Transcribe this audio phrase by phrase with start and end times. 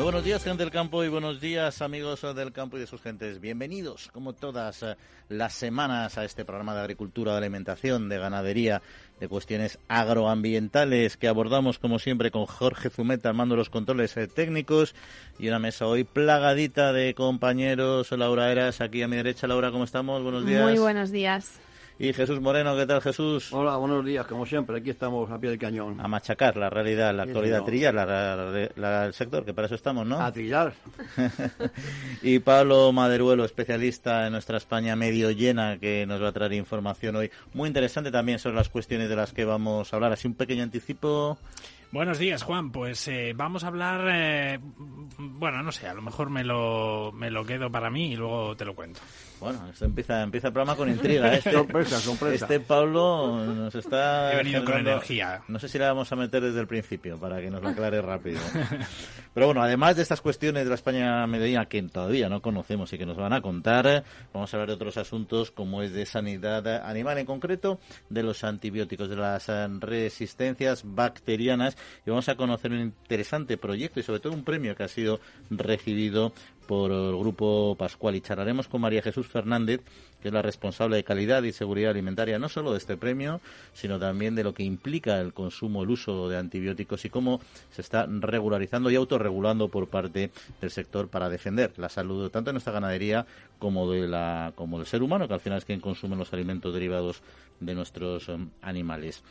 [0.00, 3.02] Muy buenos días, gente del campo, y buenos días, amigos del campo y de sus
[3.02, 3.38] gentes.
[3.38, 4.96] Bienvenidos, como todas eh,
[5.28, 8.80] las semanas, a este programa de agricultura, de alimentación, de ganadería,
[9.20, 14.94] de cuestiones agroambientales que abordamos, como siempre, con Jorge Zumeta armando los controles eh, técnicos
[15.38, 18.10] y una mesa hoy plagadita de compañeros.
[18.12, 19.46] Laura Eras, aquí a mi derecha.
[19.48, 20.22] Laura, ¿cómo estamos?
[20.22, 20.62] Buenos días.
[20.62, 21.60] Muy buenos días.
[22.02, 23.52] Y Jesús Moreno, ¿qué tal Jesús?
[23.52, 26.00] Hola, buenos días, como siempre, aquí estamos a pie del cañón.
[26.00, 30.06] A machacar la realidad, la actualidad, a trillar la, el sector, que para eso estamos,
[30.06, 30.18] ¿no?
[30.18, 30.72] A trillar.
[32.22, 37.16] y Pablo Maderuelo, especialista en nuestra España medio llena, que nos va a traer información
[37.16, 40.12] hoy muy interesante también sobre las cuestiones de las que vamos a hablar.
[40.12, 41.36] Así un pequeño anticipo.
[41.92, 42.72] Buenos días, Juan.
[42.72, 44.58] Pues eh, vamos a hablar, eh,
[45.18, 48.56] bueno, no sé, a lo mejor me lo, me lo quedo para mí y luego
[48.56, 49.00] te lo cuento.
[49.40, 51.34] Bueno, esto empieza, empieza el programa con intriga.
[51.40, 52.44] Este, sorpresa, sorpresa.
[52.44, 54.32] Este Pablo nos está...
[54.32, 55.42] He venido con energía.
[55.48, 58.02] No sé si la vamos a meter desde el principio para que nos lo aclare
[58.02, 58.40] rápido.
[59.32, 62.98] Pero bueno, además de estas cuestiones de la España medellina que todavía no conocemos y
[62.98, 66.66] que nos van a contar, vamos a hablar de otros asuntos como es de sanidad
[66.84, 69.48] animal, en concreto de los antibióticos, de las
[69.80, 74.82] resistencias bacterianas y vamos a conocer un interesante proyecto y sobre todo un premio que
[74.82, 76.32] ha sido recibido
[76.70, 79.80] por el Grupo Pascual y charlaremos con María Jesús Fernández,
[80.22, 83.40] que es la responsable de calidad y seguridad alimentaria, no solo de este premio,
[83.72, 87.40] sino también de lo que implica el consumo, el uso de antibióticos y cómo
[87.72, 92.52] se está regularizando y autorregulando por parte del sector para defender la salud tanto de
[92.52, 93.26] nuestra ganadería
[93.58, 96.72] como de la como del ser humano, que al final es quien consume los alimentos
[96.72, 97.20] derivados
[97.58, 99.24] de nuestros um, animales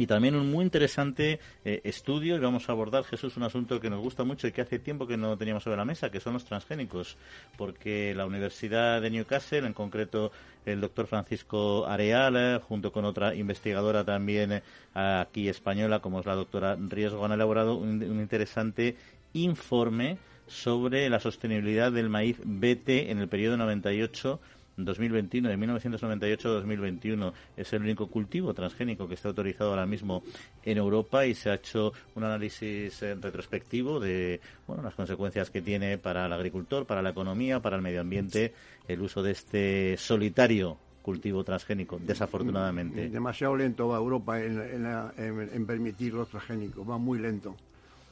[0.00, 3.90] y también un muy interesante eh, estudio y vamos a abordar, Jesús, un asunto que
[3.90, 6.32] nos gusta mucho y que hace tiempo que no teníamos sobre la mesa, que son
[6.32, 7.18] los transgénicos,
[7.58, 10.32] porque la Universidad de Newcastle, en concreto
[10.64, 14.62] el doctor Francisco Areal, eh, junto con otra investigadora también eh,
[14.94, 18.96] aquí española, como es la doctora Riesgo, han elaborado un, un interesante
[19.34, 20.16] informe
[20.46, 24.40] sobre la sostenibilidad del maíz BT en el periodo 98
[24.84, 27.32] 2021, de 1998 a 2021.
[27.56, 30.22] Es el único cultivo transgénico que está autorizado ahora mismo
[30.64, 35.62] en Europa y se ha hecho un análisis eh, retrospectivo de bueno, las consecuencias que
[35.62, 38.54] tiene para el agricultor, para la economía, para el medio ambiente
[38.88, 43.08] el uso de este solitario cultivo transgénico, desafortunadamente.
[43.08, 47.56] Demasiado lento va Europa en, permitir los transgénicos, va muy lento.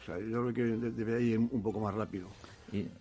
[0.00, 2.28] O sea, yo creo que debería ir un poco más rápido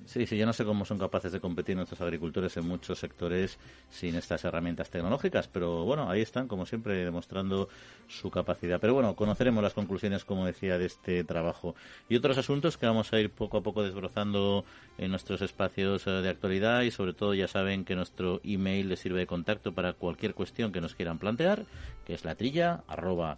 [0.06, 3.58] sí, sí, yo no sé cómo son capaces de competir nuestros agricultores en muchos sectores
[3.90, 7.70] sin estas herramientas tecnológicas, pero bueno, ahí están, como siempre, demostrando
[8.08, 8.80] su capacidad.
[8.80, 11.76] Pero bueno, conoceremos las conclusiones, como decía, de este trabajo
[12.10, 14.66] y otros asuntos que vamos a ir poco a poco desbrozando
[14.98, 19.00] en nuestros espacios eh, de actualidad y sobre todo ya saben que nuestro email les
[19.00, 21.66] sirve de contacto para cualquier cuestión que nos quieran plantear,
[22.06, 22.84] que es la trilla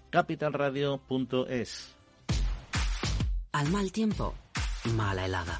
[0.09, 1.95] capitalradio.es.
[3.51, 4.35] Al mal tiempo,
[4.95, 5.59] mala helada.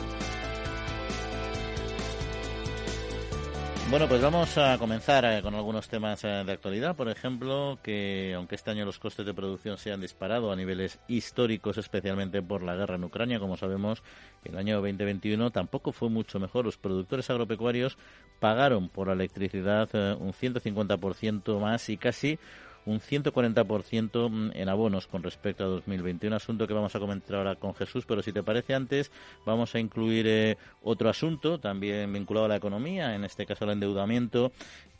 [3.91, 6.95] Bueno, pues vamos a comenzar eh, con algunos temas eh, de actualidad.
[6.95, 10.97] Por ejemplo, que aunque este año los costes de producción se han disparado a niveles
[11.09, 14.01] históricos, especialmente por la guerra en Ucrania, como sabemos,
[14.45, 16.63] el año 2021 tampoco fue mucho mejor.
[16.63, 17.97] Los productores agropecuarios
[18.39, 22.39] pagaron por la electricidad eh, un 150% más y casi
[22.85, 27.55] un 140% mm, en abonos con respecto a 2021, asunto que vamos a comentar ahora
[27.55, 29.11] con Jesús, pero si te parece antes
[29.45, 33.71] vamos a incluir eh, otro asunto también vinculado a la economía, en este caso al
[33.71, 34.51] endeudamiento,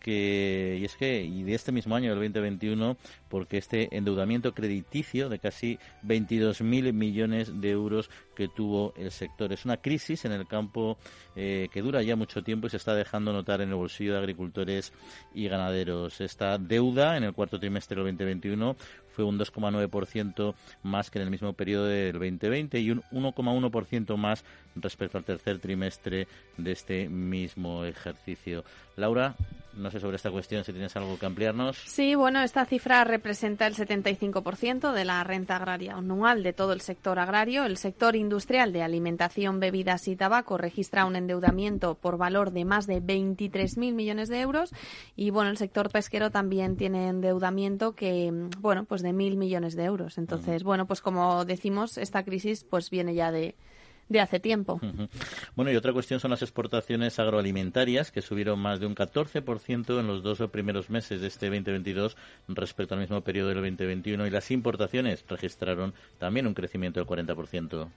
[0.01, 2.97] que y es que y de este mismo año del 2021
[3.29, 9.53] porque este endeudamiento crediticio de casi 22.000 millones de euros que tuvo el sector.
[9.53, 10.97] Es una crisis en el campo
[11.35, 14.19] eh, que dura ya mucho tiempo y se está dejando notar en el bolsillo de
[14.19, 14.91] agricultores
[15.33, 16.19] y ganaderos.
[16.19, 18.75] Esta deuda en el cuarto trimestre del 2021
[19.11, 24.43] fue un 2,9% más que en el mismo periodo del 2020 y un 1,1% más
[24.75, 26.27] respecto al tercer trimestre
[26.57, 28.63] de este mismo ejercicio.
[28.95, 29.35] Laura,
[29.73, 31.77] no sé sobre esta cuestión si tienes algo que ampliarnos.
[31.85, 36.81] Sí, bueno, esta cifra representa el 75% de la renta agraria anual de todo el
[36.81, 37.65] sector agrario.
[37.65, 42.85] El sector industrial de alimentación, bebidas y tabaco registra un endeudamiento por valor de más
[42.85, 44.71] de 23.000 millones de euros
[45.15, 49.75] y bueno, el sector pesquero también tiene endeudamiento que bueno, pues pues de mil millones
[49.75, 50.17] de euros.
[50.17, 53.55] Entonces, bueno, pues como decimos, esta crisis pues viene ya de,
[54.09, 54.79] de hace tiempo.
[55.55, 60.07] Bueno, y otra cuestión son las exportaciones agroalimentarias, que subieron más de un 14% en
[60.07, 62.15] los dos primeros meses de este 2022
[62.49, 67.87] respecto al mismo periodo del 2021, y las importaciones registraron también un crecimiento del 40%.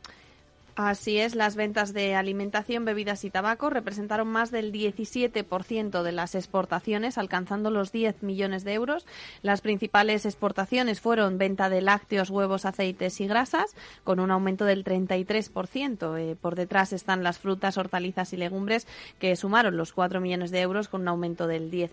[0.76, 6.34] Así es, las ventas de alimentación, bebidas y tabaco representaron más del 17% de las
[6.34, 9.06] exportaciones, alcanzando los 10 millones de euros.
[9.42, 14.82] Las principales exportaciones fueron venta de lácteos, huevos, aceites y grasas, con un aumento del
[14.84, 16.18] 33%.
[16.18, 18.88] Eh, por detrás están las frutas, hortalizas y legumbres,
[19.20, 21.90] que sumaron los 4 millones de euros con un aumento del 10%.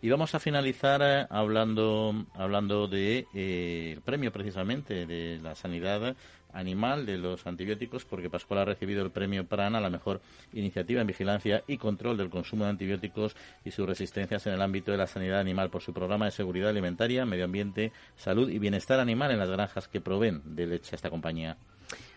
[0.00, 6.16] Y vamos a finalizar eh, hablando hablando de eh, premio precisamente de la sanidad
[6.52, 10.20] animal de los antibióticos porque Pascual ha recibido el premio PRAN a la mejor
[10.52, 14.92] iniciativa en vigilancia y control del consumo de antibióticos y sus resistencias en el ámbito
[14.92, 19.00] de la sanidad animal por su programa de seguridad alimentaria, medio ambiente, salud y bienestar
[19.00, 21.56] animal en las granjas que proveen de leche a esta compañía.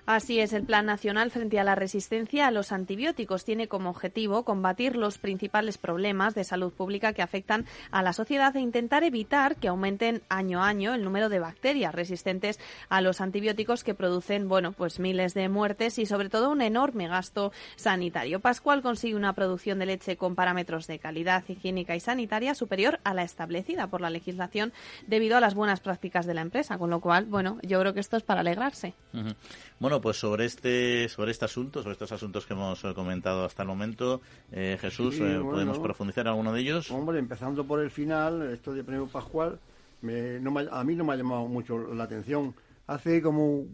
[0.05, 4.45] Así es, el Plan Nacional frente a la resistencia a los antibióticos tiene como objetivo
[4.45, 9.55] combatir los principales problemas de salud pública que afectan a la sociedad e intentar evitar
[9.55, 14.47] que aumenten año a año el número de bacterias resistentes a los antibióticos que producen,
[14.47, 18.39] bueno, pues miles de muertes y sobre todo un enorme gasto sanitario.
[18.39, 23.15] Pascual consigue una producción de leche con parámetros de calidad higiénica y sanitaria superior a
[23.15, 24.71] la establecida por la legislación
[25.07, 28.01] debido a las buenas prácticas de la empresa, con lo cual, bueno, yo creo que
[28.01, 28.93] esto es para alegrarse.
[29.79, 33.63] Bueno, pues sobre este sobre este asunto, sobre estos asuntos que hemos eh, comentado hasta
[33.63, 34.21] el momento,
[34.51, 36.91] eh, Jesús, eh, ¿podemos profundizar en alguno de ellos?
[36.91, 39.59] Hombre, empezando por el final, esto de Premio Pascual,
[40.01, 42.53] a mí no me ha llamado mucho la atención.
[42.87, 43.65] Hace como,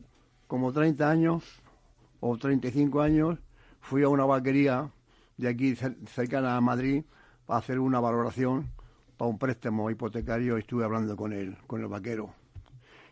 [0.47, 1.44] como 30 años
[2.19, 3.39] o 35 años
[3.81, 4.89] fui a una vaquería
[5.38, 7.03] de aquí cercana a Madrid
[7.45, 8.69] para hacer una valoración
[9.17, 12.40] para un préstamo hipotecario y estuve hablando con él, con el vaquero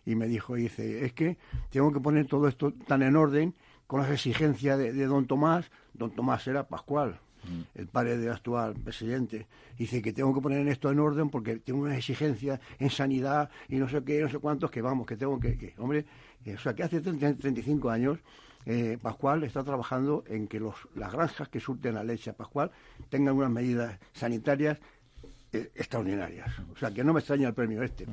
[0.10, 1.38] y me dijo, dice, es que
[1.70, 3.54] tengo que poner todo esto tan en orden
[3.86, 5.70] con las exigencias de, don Tomás.
[5.94, 7.80] Don Tomás era Pascual, mm.
[7.80, 9.46] el padre del actual presidente.
[9.78, 13.76] Dice que tengo que poner esto en orden porque tengo unas exigencias en sanidad y
[13.76, 15.76] no sé qué, no sé cuántos, que vamos, que tengo que...
[15.78, 16.06] hombre,
[16.44, 18.18] eh, o sea, que hace 35 años
[18.66, 22.72] eh, Pascual está trabajando en que los, las granjas que surten la leche a Pascual
[23.10, 24.80] tengan unas medidas sanitarias
[25.52, 26.52] extraordinarias.
[26.74, 28.06] O sea, que no me extraña el premio este.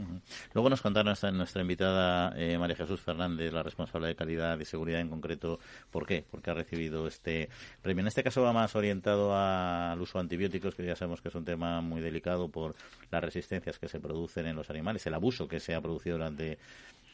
[0.55, 4.65] Luego nos contaron nuestra, nuestra invitada eh, María Jesús Fernández, la responsable de calidad y
[4.65, 5.59] seguridad en concreto,
[5.91, 7.49] por qué, porque ha recibido este
[7.83, 8.01] premio.
[8.03, 11.35] En este caso va más orientado al uso de antibióticos, que ya sabemos que es
[11.35, 12.75] un tema muy delicado por
[13.11, 16.59] las resistencias que se producen en los animales, el abuso que se ha producido durante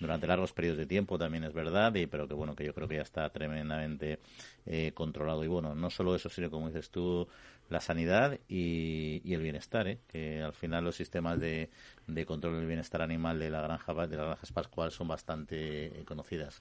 [0.02, 2.88] durante largos periodos de tiempo también es verdad, y, pero que bueno, que yo creo
[2.88, 4.18] que ya está tremendamente
[4.66, 5.44] eh, controlado.
[5.44, 7.28] Y bueno, no solo eso, sino como dices tú,
[7.72, 9.98] la sanidad y, el bienestar, ¿eh?
[10.06, 11.70] que al final los sistemas de,
[12.06, 16.04] de, control del bienestar animal de la granja de las granjas Pascual son bastante eh,
[16.04, 16.60] conocidas.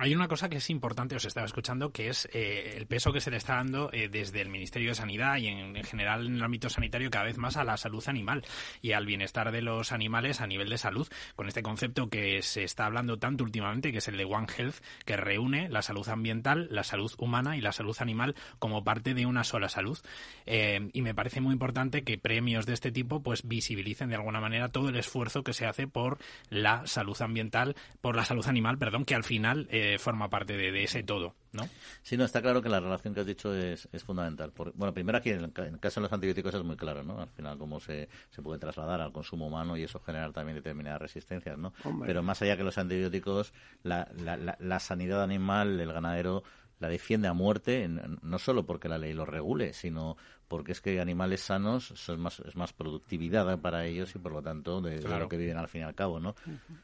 [0.00, 3.20] Hay una cosa que es importante, os estaba escuchando, que es eh, el peso que
[3.20, 6.42] se le está dando eh, desde el Ministerio de Sanidad y en, general en el
[6.44, 8.44] ámbito sanitario cada vez más a la salud animal
[8.80, 12.62] y al bienestar de los animales a nivel de salud, con este concepto que se
[12.62, 16.68] está hablando tanto últimamente, que es el de One Health, que reúne la salud ambiental,
[16.70, 19.98] la salud humana y la salud animal como parte de una sola salud.
[20.46, 24.40] Eh, y me parece muy importante que premios de este tipo pues visibilicen de alguna
[24.40, 26.18] manera todo el esfuerzo que se hace por
[26.50, 29.68] la salud ambiental, por la salud animal, perdón, que al final
[29.98, 31.68] forma parte de, ese todo, ¿no?
[32.02, 34.52] Sí, no, está claro que la relación que has dicho es, fundamental.
[34.74, 37.20] bueno, primero aquí en el, caso de los antibióticos es muy claro, ¿no?
[37.20, 41.02] Al final cómo se, se puede trasladar al consumo humano y eso generar también determinadas
[41.02, 41.72] resistencias, ¿no?
[42.06, 46.44] Pero más allá que los antibióticos, la, la, la sanidad animal, el ganadero
[46.80, 47.88] la defiende a muerte,
[48.22, 50.16] no solo porque la ley lo regule, sino
[50.48, 54.42] porque es que animales sanos son más, es más productividad para ellos y por lo
[54.42, 56.34] tanto de, lo que viven al fin y al cabo, ¿no?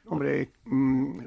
[0.07, 1.19] Hombre, mm,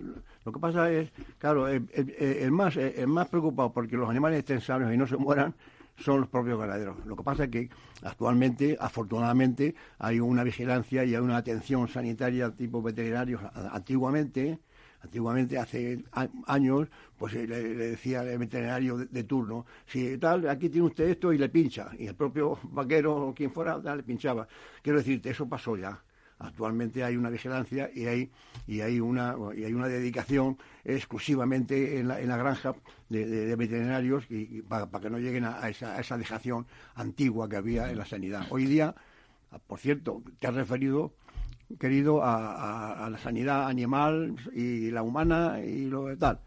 [0.45, 4.93] lo que pasa es, claro, el, más, el más preocupado porque los animales estén sanos
[4.93, 5.55] y no se mueran
[5.97, 7.03] son los propios ganaderos.
[7.05, 7.69] Lo que pasa es que
[8.03, 13.41] actualmente, afortunadamente, hay una vigilancia y hay una atención sanitaria tipo veterinarios.
[13.71, 14.59] Antiguamente,
[15.07, 16.03] Antiguamente, hace
[16.47, 21.37] años, pues le, decía el veterinario de, turno, si tal, aquí tiene usted esto y
[21.37, 21.91] le pincha.
[21.97, 24.49] Y el propio vaquero o quien fuera le pinchaba.
[24.81, 25.97] Quiero decirte, eso pasó ya.
[26.39, 28.29] Actualmente hay una vigilancia y hay,
[28.67, 32.75] y hay, una, y hay una dedicación exclusivamente en la, en la granja
[33.07, 37.89] de, veterinarios y, para, que no lleguen a, esa, a esa dejación antigua que había
[37.89, 38.45] en la sanidad.
[38.49, 38.93] Hoy día,
[39.67, 41.13] por cierto, te has referido
[41.79, 46.39] querido a, la sanidad animal y la humana y lo tal.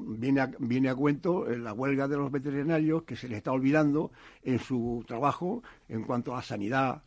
[0.00, 4.10] viene, a, viene a cuento la huelga de los veterinarios que se les está olvidando
[4.42, 7.02] en su trabajo en cuanto a sanidad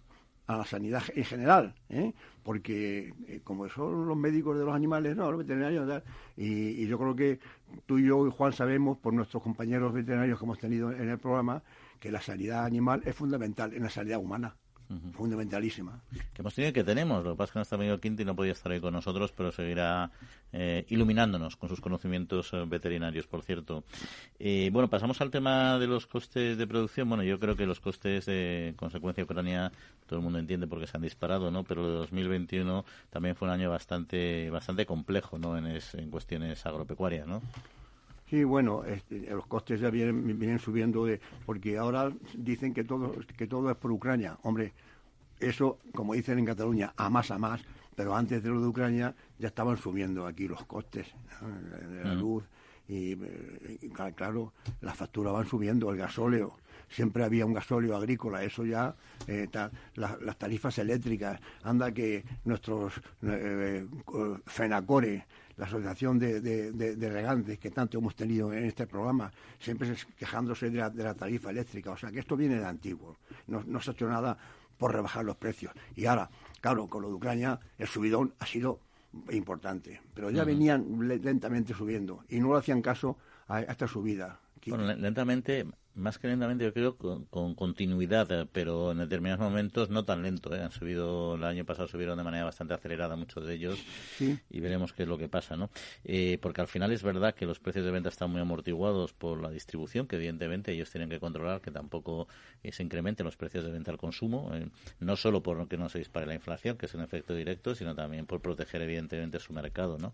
[0.47, 2.13] a la sanidad en general, ¿eh?
[2.43, 6.03] porque eh, como son los médicos de los animales, no, los veterinarios,
[6.35, 7.39] y, y, yo creo que
[7.85, 11.19] tú y yo y Juan sabemos, por nuestros compañeros veterinarios que hemos tenido en el
[11.19, 11.63] programa,
[11.99, 14.55] que la sanidad animal es fundamental en la sanidad humana
[15.13, 16.01] fundamentalísima.
[16.33, 18.51] Que hemos tenido que tenemos, lo que pasa es que nuestro amigo Quinti no podía
[18.53, 20.11] estar ahí con nosotros, pero seguirá
[20.53, 23.83] eh, iluminándonos con sus conocimientos eh, veterinarios, por cierto.
[24.39, 27.07] Eh, bueno, pasamos al tema de los costes de producción.
[27.07, 29.71] Bueno, yo creo que los costes de consecuencia Ucrania,
[30.07, 31.63] todo el mundo entiende por qué se han disparado, ¿no?
[31.63, 35.57] Pero el 2021 también fue un año bastante bastante complejo, ¿no?
[35.57, 37.41] En, en cuestiones agropecuarias, ¿no?
[38.31, 43.13] Sí, bueno, este, los costes ya vienen, vienen subiendo de, porque ahora dicen que todo,
[43.35, 44.37] que todo es por Ucrania.
[44.43, 44.71] Hombre,
[45.37, 47.61] eso, como dicen en Cataluña, a más a más,
[47.93, 51.07] pero antes de lo de Ucrania ya estaban subiendo aquí los costes
[51.41, 52.45] de la luz
[52.87, 53.17] y,
[54.15, 56.57] claro, las facturas van subiendo, el gasóleo,
[56.87, 58.95] siempre había un gasóleo agrícola, eso ya,
[59.27, 59.49] eh,
[59.95, 63.85] las tarifas eléctricas, anda que nuestros eh,
[64.45, 65.25] FENACORE,
[65.57, 71.13] la Asociación de, Regantes que tanto hemos tenido en este programa, siempre quejándose de la,
[71.13, 71.91] tarifa eléctrica.
[71.91, 73.17] O sea que esto viene de antiguo.
[73.47, 74.37] No, no se ha hecho nada
[74.77, 75.73] por rebajar los precios.
[75.95, 76.29] Y ahora,
[76.59, 78.79] claro, con lo de Ucrania, el subidón ha sido
[79.31, 80.01] importante.
[80.13, 83.17] Pero ya venían lentamente subiendo y no le hacían caso
[83.47, 84.39] a, esta subida.
[84.65, 90.05] Bueno, lentamente más que lentamente, yo creo con, continuidad, eh, pero en determinados momentos no
[90.05, 90.55] tan lento.
[90.55, 90.61] ¿eh?
[90.61, 93.79] Han subido, el año pasado subieron de manera bastante acelerada muchos de ellos
[94.19, 95.69] y veremos qué es lo que pasa, ¿no?
[96.03, 99.41] Eh, porque al final es verdad que los precios de venta están muy amortiguados por
[99.41, 102.27] la distribución, que evidentemente ellos tienen que controlar que tampoco
[102.69, 104.51] se incrementen los precios de venta al consumo,
[104.99, 107.95] no solo por que no se dispare la inflación, que es un efecto directo, sino
[107.95, 110.13] también por proteger evidentemente su mercado, ¿no?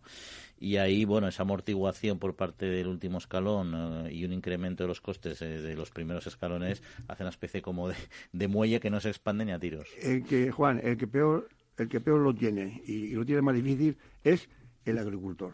[0.59, 5.01] Y ahí, bueno, esa amortiguación por parte del último escalón y un incremento de los
[5.01, 5.41] costes
[5.75, 7.89] los primeros escalones hace una especie como
[8.31, 9.87] de, muelle que no se expande ni a tiros.
[10.01, 13.55] El que, Juan, el que peor, el que peor lo tiene y, lo tiene más
[13.55, 14.49] difícil es
[14.85, 15.53] el agricultor.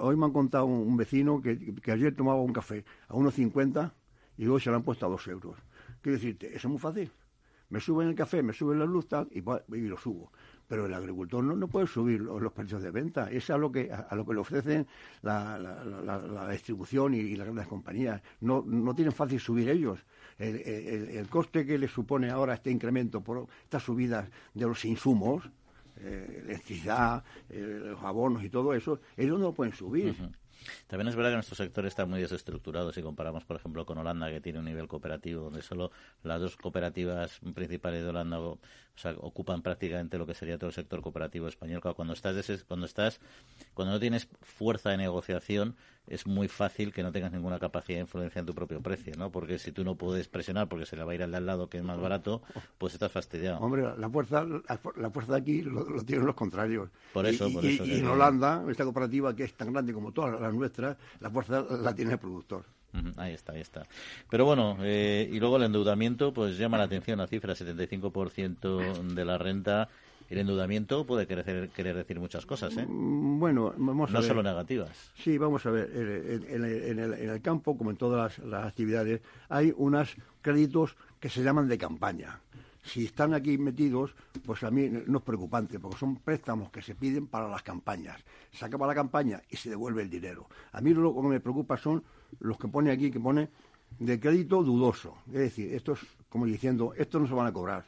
[0.00, 1.58] Hoy me han contado un, vecino que,
[1.90, 3.92] ayer tomaba un café a 1,50
[4.36, 5.56] y hoy se lo han puesto a 2 euros.
[6.02, 7.10] Quiero decirte, eso es muy fácil.
[7.70, 10.32] Me suben el café, me suben la luz y, y lo subo
[10.70, 13.28] pero el agricultor no, no puede subir los, precios de venta.
[13.28, 14.86] Es a lo que, a, lo que le ofrecen
[15.22, 18.22] la, distribución y, las grandes compañías.
[18.40, 19.98] No, no tienen fácil subir ellos.
[20.38, 25.50] El, coste que le supone ahora este incremento por estas subidas de los insumos,
[25.96, 30.14] eh, electricidad, eh, los abonos y todo eso, ellos no lo pueden subir.
[30.86, 34.30] También es verdad que nuestro sector está muy desestructurado si comparamos, por ejemplo, con Holanda,
[34.30, 35.90] que tiene un nivel cooperativo donde solo
[36.22, 38.40] las dos cooperativas principales de Holanda
[39.18, 41.80] ocupan prácticamente lo que sería todo el sector cooperativo español.
[41.94, 43.20] Cuando estás, cuando estás,
[43.74, 45.76] cuando no tienes fuerza de negociación,
[46.06, 49.30] es muy fácil que no tengas ninguna capacidad de influencia en tu propio precio, ¿no?
[49.30, 51.46] Porque si tú no puedes presionar porque se le va a ir al de al
[51.46, 52.42] lado que es más barato,
[52.78, 53.58] pues estás fastidiado.
[53.58, 56.90] Hombre, la fuerza, la, fuerza de aquí lo, tienen los contrarios.
[57.12, 57.84] Por eso, y, por eso.
[57.84, 61.64] Y, en Holanda, esta cooperativa que es tan grande como todas las nuestras, la fuerza
[61.80, 62.64] la tiene el productor.
[63.16, 63.86] Ahí está, ahí está.
[64.28, 69.24] Pero bueno, eh, y luego el endeudamiento, pues llama la atención la cifra, 75% de
[69.24, 69.88] la renta
[70.30, 72.86] el endeudamiento puede querer, querer decir muchas cosas, ¿eh?
[72.86, 75.10] Mm, bueno, vamos a no solo negativas.
[75.16, 75.90] Sí, vamos a ver.
[76.48, 81.76] En, el, campo, como en todas las, actividades, hay unos créditos que se llaman de
[81.76, 82.40] campaña.
[82.84, 84.14] Si están aquí metidos,
[84.46, 88.20] pues a mí no es preocupante, porque son préstamos que se piden para las campañas.
[88.52, 90.46] Se acaba la campaña y se devuelve el dinero.
[90.72, 92.04] A mí lo que me preocupa son
[92.38, 93.48] los que pone aquí, que pone
[93.98, 95.18] de crédito dudoso.
[95.26, 97.84] Es decir, estos, como diciendo, estos no se van a cobrar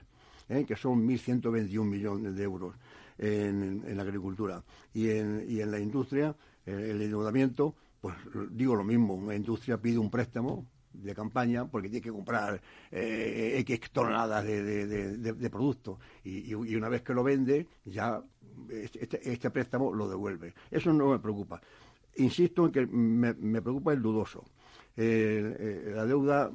[0.52, 0.64] ¿eh?
[0.64, 2.74] que son 1.121 millones de euros
[3.18, 4.62] en, la agricultura.
[4.92, 6.34] Y en, en la industria,
[6.66, 8.16] el, endeudamiento, pues
[8.50, 13.54] digo lo mismo, la industria pide un préstamo de campaña porque tiene que comprar eh,
[13.66, 18.22] X toneladas de, productos y, una vez que lo vende ya
[18.68, 20.54] este, este, préstamo lo devuelve.
[20.70, 21.60] Eso no me preocupa.
[22.16, 24.44] Insisto en que me, preocupa el dudoso.
[24.94, 26.52] La deuda,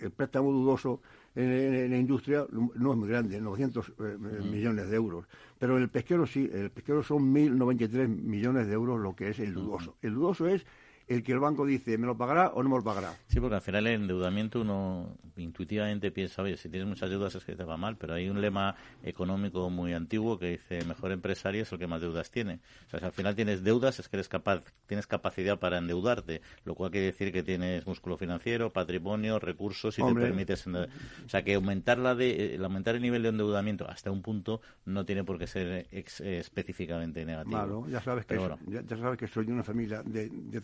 [0.00, 1.00] el préstamo dudoso
[1.34, 5.26] en, la industria no es muy grande, 900 eh, millones de euros.
[5.58, 9.54] Pero el pesquero sí, el pesquero son 1.093 millones de euros lo que es el
[9.54, 9.96] dudoso.
[10.02, 10.66] El dudoso es
[11.12, 13.14] el que el banco dice, ¿me lo pagará o no me lo pagará?
[13.28, 17.44] Sí, porque al final el endeudamiento uno intuitivamente piensa, oye, si tienes muchas deudas es
[17.44, 21.62] que te va mal, pero hay un lema económico muy antiguo que dice, mejor empresario
[21.62, 22.60] es el que más deudas tiene.
[22.86, 26.42] O sea, si al final tienes deudas es que eres capaz, tienes capacidad para endeudarte,
[26.64, 30.66] lo cual quiere decir que tienes músculo financiero, patrimonio, recursos y te permites...
[30.66, 34.60] O sea, que aumentar, la de, el aumentar el nivel de endeudamiento hasta un punto
[34.84, 37.56] no tiene por qué ser específicamente negativo.
[37.56, 38.38] Claro, ya sabes que,
[38.68, 40.60] ya, sabes que soy de una familia de, de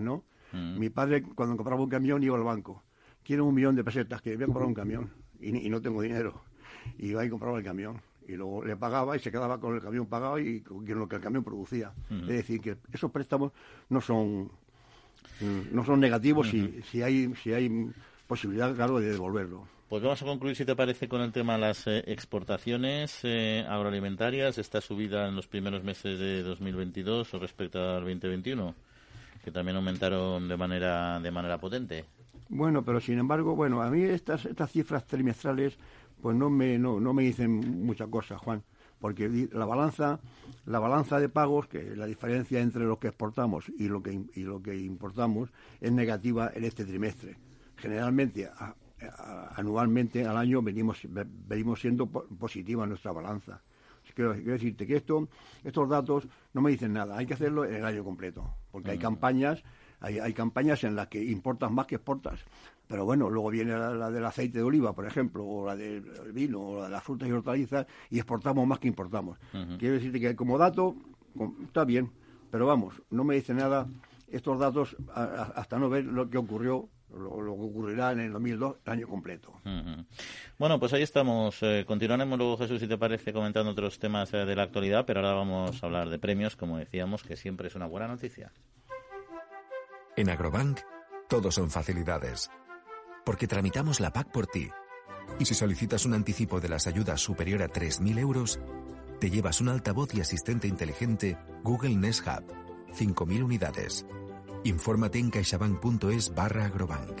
[0.00, 0.24] ¿no?
[0.52, 0.78] Mm.
[0.78, 2.82] Mi padre, cuando compraba un camión, iba al banco.
[3.22, 5.10] Quiero un millón de pesetas, que voy a comprar un camión.
[5.40, 6.42] Y, no tengo dinero.
[6.98, 8.00] y iba y compraba el camión.
[8.28, 11.16] Y luego le pagaba y se quedaba con el camión pagado y con lo que
[11.16, 11.92] el camión producía.
[12.10, 13.52] Es decir, que esos préstamos
[13.88, 14.50] no son
[15.40, 17.90] mm, no son negativos si, si hay si hay
[18.28, 19.66] posibilidad, claro, de devolverlo.
[19.92, 23.62] Pues vamos a concluir, si te parece, con el tema de las eh, exportaciones eh,
[23.68, 24.56] agroalimentarias.
[24.56, 28.74] Esta subida en los primeros meses de 2022 respecto al 2021,
[29.42, 32.04] que también aumentaron de manera de manera potente.
[32.48, 35.78] Bueno, pero sin embargo, bueno, a mí estas estas cifras trimestrales
[36.20, 38.62] pues no me no, no me dicen mucha cosa, Juan,
[39.00, 40.20] porque la balanza
[40.66, 44.42] la balanza de pagos, que la diferencia entre lo que exportamos y lo que y
[44.42, 47.36] lo que importamos es negativa en este trimestre.
[47.76, 48.48] Generalmente
[49.56, 51.00] anualmente al año venimos
[51.48, 53.60] venimos siendo positiva nuestra balanza.
[54.14, 55.28] Quiero, decirte que esto,
[55.64, 58.98] estos datos no me dicen nada, hay que hacerlo en el año completo, porque hay
[58.98, 59.62] campañas,
[60.00, 62.40] hay, hay campañas en las que importas más que exportas.
[62.86, 66.02] Pero bueno, luego viene la, del aceite de oliva, por ejemplo, o la del
[66.32, 69.38] vino, o la de las frutas y hortalizas, y exportamos más que importamos.
[69.78, 70.94] Quiero decirte que como dato
[71.64, 72.10] está bien,
[72.50, 73.88] pero vamos, no me dice nada
[74.28, 78.92] estos datos hasta no ver lo que ocurrió lo, que ocurrirá en el 2002, el
[78.92, 79.52] año completo.
[80.58, 81.58] Bueno, pues ahí estamos.
[81.62, 85.20] Eh, continuaremos luego, Jesús, si te parece, comentando otros temas eh, de la actualidad, pero
[85.20, 88.52] ahora vamos a hablar de premios, como decíamos, que siempre es una buena noticia.
[90.16, 90.80] En Agrobank,
[91.28, 92.50] todos son facilidades.
[93.24, 94.68] Porque tramitamos la PAC por ti.
[95.38, 98.60] Y si solicitas un anticipo de las ayudas superior a 3.000 euros,
[99.20, 102.44] te llevas un altavoz y asistente inteligente Google Nest Hub.
[102.92, 104.04] 5.000 unidades.
[104.64, 107.18] Infórmate en caixabank.es barra agrobank.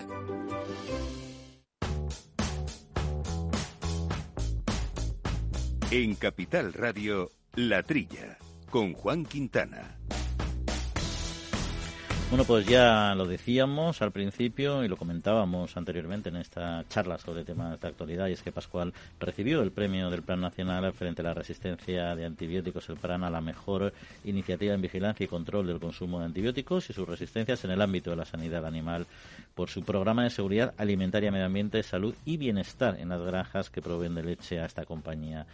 [5.90, 8.38] En Capital Radio, La Trilla,
[8.70, 9.98] con Juan Quintana.
[12.32, 17.44] Bueno, pues ya lo decíamos al principio y lo comentábamos anteriormente en esta charla sobre
[17.44, 21.26] temas de actualidad y es que Pascual recibió el premio del Plan Nacional frente a
[21.26, 23.92] la resistencia de antibióticos, el PRAN, a la mejor
[24.24, 28.08] iniciativa en vigilancia y control del consumo de antibióticos y sus resistencias en el ámbito
[28.08, 29.06] de la sanidad animal
[29.54, 33.82] por su programa de seguridad alimentaria, medio ambiente, salud y bienestar en las granjas que
[33.82, 35.46] proveen de leche a esta compañía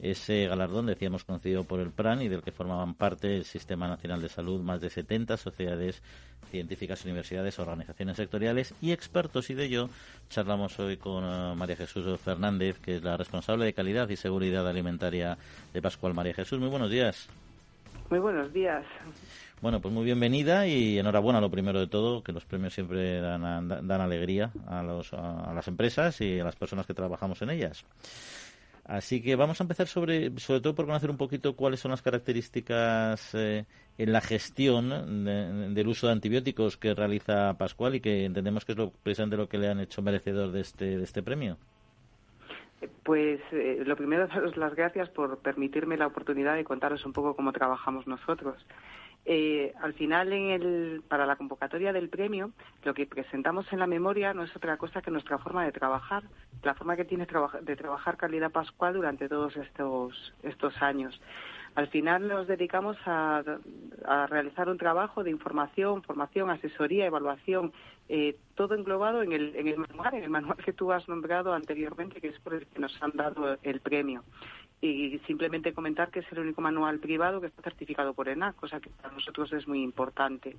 [0.00, 4.20] ese galardón, decíamos, concedido por el PRAN y del que formaban parte el Sistema Nacional
[4.20, 6.02] de Salud, más de 70 sociedades
[6.50, 9.50] científicas, universidades, organizaciones sectoriales y expertos.
[9.50, 9.90] Y de ello
[10.28, 14.68] charlamos hoy con eh, María Jesús Fernández, que es la responsable de calidad y seguridad
[14.68, 15.38] alimentaria
[15.72, 16.14] de Pascual.
[16.14, 17.28] María Jesús, muy buenos días.
[18.10, 18.84] Muy buenos días.
[19.60, 23.68] Bueno, pues muy bienvenida y enhorabuena lo primero de todo, que los premios siempre dan,
[23.68, 27.84] dan alegría a, los, a las empresas y a las personas que trabajamos en ellas.
[28.88, 32.02] Así que vamos a empezar sobre, sobre todo por conocer un poquito cuáles son las
[32.02, 33.64] características eh,
[33.98, 38.78] en la gestión del uso de antibióticos que realiza Pascual y que entendemos que es
[38.78, 41.56] lo, precisamente lo que le han hecho merecedor de este, de este premio.
[43.02, 47.34] Pues eh, lo primero, daros las gracias por permitirme la oportunidad de contaros un poco
[47.34, 48.64] cómo trabajamos nosotros.
[49.28, 52.52] Eh, al final, en el, para la convocatoria del premio,
[52.84, 56.22] lo que presentamos en la memoria no es otra cosa que nuestra forma de trabajar,
[56.62, 57.26] la forma que tiene
[57.62, 61.20] de trabajar Calidad Pascual durante todos estos, estos años.
[61.74, 63.42] Al final nos dedicamos a,
[64.28, 67.72] realizar un trabajo de información, formación, asesoría, evaluación,
[68.08, 71.52] eh, todo englobado en el, en el manual, en el manual que tú has nombrado
[71.52, 74.22] anteriormente, que es por el que nos han dado el premio
[74.80, 78.80] y simplemente comentar que es el único manual privado que está certificado por ENAC, cosa
[78.80, 80.56] que para nosotros es muy importante.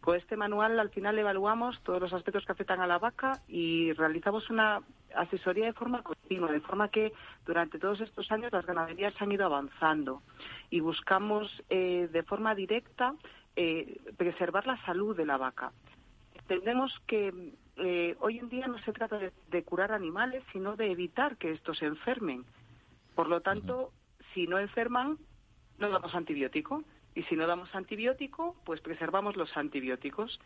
[0.00, 3.92] Con este manual al final evaluamos todos los aspectos que afectan a la vaca y
[3.92, 4.80] realizamos una
[5.14, 7.12] asesoría de forma continua, de forma que
[7.44, 10.22] durante todos estos años las ganaderías han ido avanzando
[10.70, 13.14] y buscamos eh, de forma directa
[13.54, 15.72] eh, preservar la salud de la vaca.
[16.34, 21.36] Entendemos que eh, hoy en día no se trata de curar animales, sino de evitar
[21.36, 22.44] que estos se enfermen
[23.18, 23.90] por lo tanto,
[24.32, 25.18] si no enferman,
[25.78, 26.84] no damos antibiótico.
[27.16, 30.38] Y si no damos antibiótico, pues preservamos los antibióticos.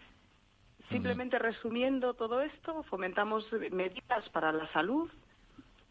[0.88, 5.10] Simplemente resumiendo todo esto, fomentamos medidas para la salud.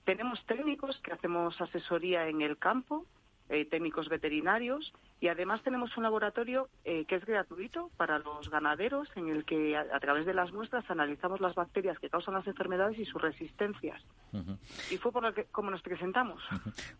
[0.05, 3.05] Tenemos técnicos que hacemos asesoría en el campo,
[3.51, 9.09] eh, técnicos veterinarios, y además tenemos un laboratorio eh, que es gratuito para los ganaderos,
[9.15, 12.97] en el que a, través de las muestras analizamos las bacterias que causan las enfermedades
[12.97, 14.01] y sus resistencias.
[14.89, 16.41] Y fue por lo que como nos presentamos.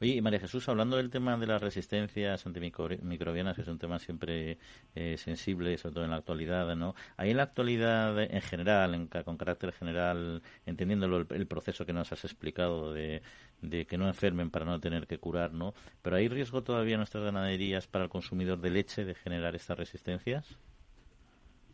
[0.01, 3.97] Oye, y María Jesús, hablando del tema de las resistencias antimicrobianas, que es un tema
[3.99, 4.57] siempre
[4.93, 6.93] eh, sensible, sobre todo en la actualidad, ¿no?
[7.15, 12.23] Ahí en la actualidad, en general, con carácter general, entendiéndolo el, proceso que nos has
[12.25, 13.21] explicado de,
[13.61, 15.73] de que no enfermen para no tener que curar, ¿no?
[16.01, 20.57] Pero hay riesgo todavía en nuestras ganaderías para consumidor de leche de generar estas resistencias?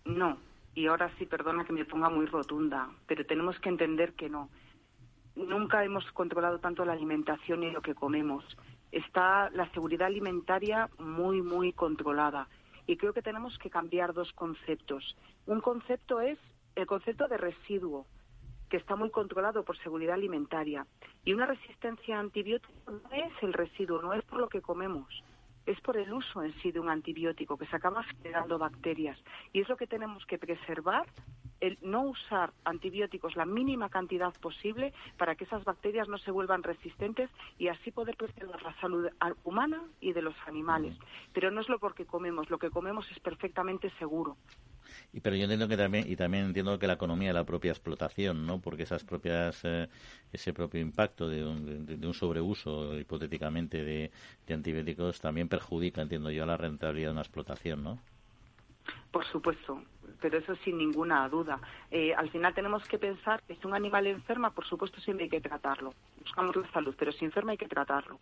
[0.06, 0.38] No,
[0.76, 4.50] y ahora sí, perdona que me ponga muy rotunda, pero tenemos que entender que no.
[5.36, 8.46] nunca hemos controlado tanto la alimentación y lo que comemos.
[8.92, 12.48] Está la seguridad alimentaria muy, muy controlada.
[12.86, 15.18] Y creo que tenemos que cambiar dos conceptos.
[15.46, 16.38] Un concepto es
[16.76, 18.06] el concepto de residuo,
[18.70, 20.86] que está muy controlado por seguridad alimentaria.
[21.24, 25.24] Y una resistencia a antibióticos no es el residuo, no es por lo que comemos,
[25.66, 29.18] es por el uso en sí de un antibiótico que se acaba generando bacterias.
[29.54, 31.06] Y es lo que tenemos que preservar,
[31.60, 36.64] el no usar antibióticos la mínima cantidad posible para que esas bacterias no se vuelvan
[36.64, 39.10] resistentes y así poder preservar la salud
[39.44, 40.96] humana y de los animales.
[41.34, 44.38] Pero no es lo porque comemos, lo que comemos es perfectamente seguro.
[45.14, 47.72] Y pero yo entiendo que también y también entiendo que la economía de la propia
[47.72, 48.60] explotación, ¿no?
[48.60, 49.88] Porque esas propias eh,
[50.32, 54.12] ese propio impacto de un, de, un sobreuso hipotéticamente de,
[54.54, 58.00] antibióticos también perjudica, entiendo yo, la rentabilidad de una explotación, ¿no?
[59.12, 59.84] Por supuesto,
[60.22, 61.60] pero eso sin ninguna duda.
[61.92, 65.30] Eh, al final tenemos que pensar que si un animal enferma, por supuesto siempre hay
[65.30, 65.94] que tratarlo.
[66.22, 68.20] Buscamos la salud, pero si enferma hay que tratarlo.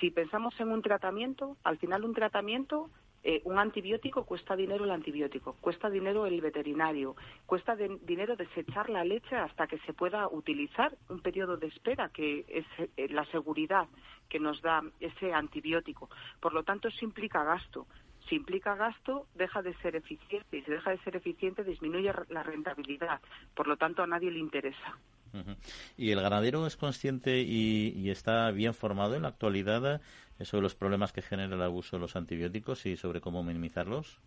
[0.00, 2.90] Si pensamos en un tratamiento, al final un tratamiento
[3.26, 9.02] eh, un antibiótico cuesta dinero el antibiótico, cuesta dinero el veterinario, cuesta dinero desechar la
[9.02, 12.66] leche hasta que se pueda utilizar un periodo de espera, que es
[12.98, 13.88] eh, la seguridad
[14.28, 16.10] que nos da ese antibiótico.
[16.38, 17.86] Por lo tanto, eso implica gasto.
[18.28, 20.58] Si implica gasto, deja de ser eficiente.
[20.58, 23.20] Y si deja de ser eficiente, disminuye la rentabilidad.
[23.54, 24.98] Por lo tanto, a nadie le interesa.
[25.96, 30.00] ¿Y el ganadero es consciente y, está bien formado en la actualidad
[30.38, 34.20] eh, sobre los problemas que genera el abuso de los antibióticos y sobre cómo minimizarlos?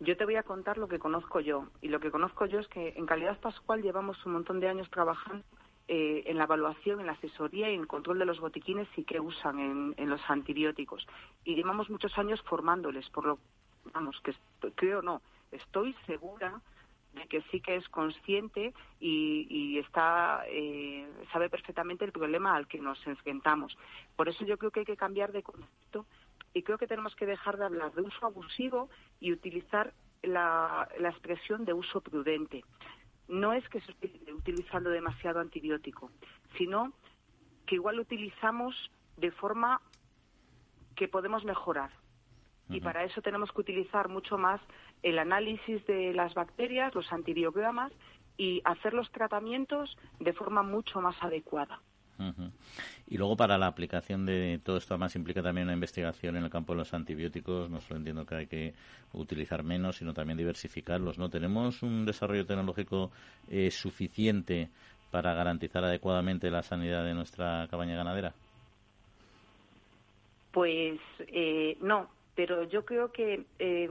[0.00, 1.68] Yo te voy a contar lo que conozco yo.
[1.80, 4.90] Y lo que conozco yo es que en Calidad Pascual llevamos un montón de años
[4.90, 5.44] trabajando
[5.86, 9.04] eh, en la evaluación, en la asesoría y en el control de los botiquines y
[9.04, 11.06] qué usan en, en, los antibióticos.
[11.44, 13.38] Y llevamos muchos años formándoles, por lo,
[13.92, 14.34] vamos, que
[14.74, 15.20] creo no,
[15.52, 16.60] estoy segura
[17.14, 22.78] de que sí que es consciente y, está eh, sabe perfectamente el problema al que
[22.78, 23.76] nos enfrentamos.
[24.16, 26.06] Por eso yo creo que hay que cambiar de concepto
[26.52, 28.88] y creo que tenemos que dejar de hablar de uso abusivo
[29.20, 32.64] y utilizar la, la expresión de uso prudente.
[33.28, 36.10] No es que se esté utilizando demasiado antibiótico,
[36.56, 36.92] sino
[37.66, 39.80] que igual lo utilizamos de forma
[40.94, 41.90] que podemos mejorar.
[42.70, 44.60] Y para eso tenemos que utilizar mucho más
[45.02, 47.92] el análisis de las bacterias, los antibiogramas
[48.36, 51.80] y hacer los tratamientos de forma mucho más adecuada.
[53.08, 56.50] Y luego para la aplicación de todo esto además implica también una investigación en el
[56.50, 57.68] campo de los antibióticos.
[57.68, 58.74] No solo entiendo que hay que
[59.12, 61.18] utilizar menos, sino también diversificarlos.
[61.18, 63.10] ¿No tenemos un desarrollo tecnológico
[63.48, 64.70] eh, suficiente
[65.10, 68.32] para garantizar adecuadamente la sanidad de nuestra cabaña ganadera?
[70.52, 73.88] Pues eh, no, pero yo creo que eh,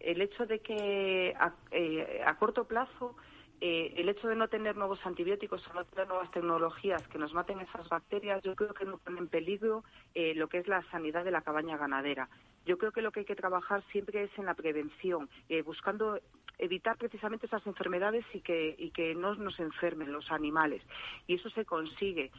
[0.00, 3.16] el hecho de que a, eh, corto plazo
[3.60, 7.32] eh, el hecho de no tener nuevos antibióticos o no tener nuevas tecnologías que nos
[7.32, 9.82] maten esas bacterias, yo creo que no pone en peligro
[10.14, 12.28] eh, lo que es la sanidad de la cabaña ganadera.
[12.66, 15.30] Yo creo que lo que hay que trabajar siempre es en la prevención,
[15.64, 16.18] buscando
[16.58, 20.82] evitar precisamente esas enfermedades y que, y que no nos enfermen los animales.
[21.28, 22.32] Y eso se consigue.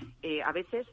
[0.44, 0.86] a veces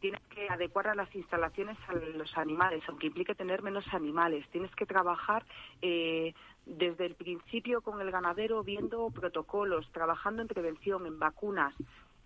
[0.00, 4.46] tienes que adecuar a las instalaciones a los animales, aunque implique tener menos animales.
[4.50, 5.44] Tienes que trabajar
[5.80, 6.34] eh,
[6.66, 11.74] desde el principio con el ganadero viendo protocolos, trabajando en prevención, en vacunas,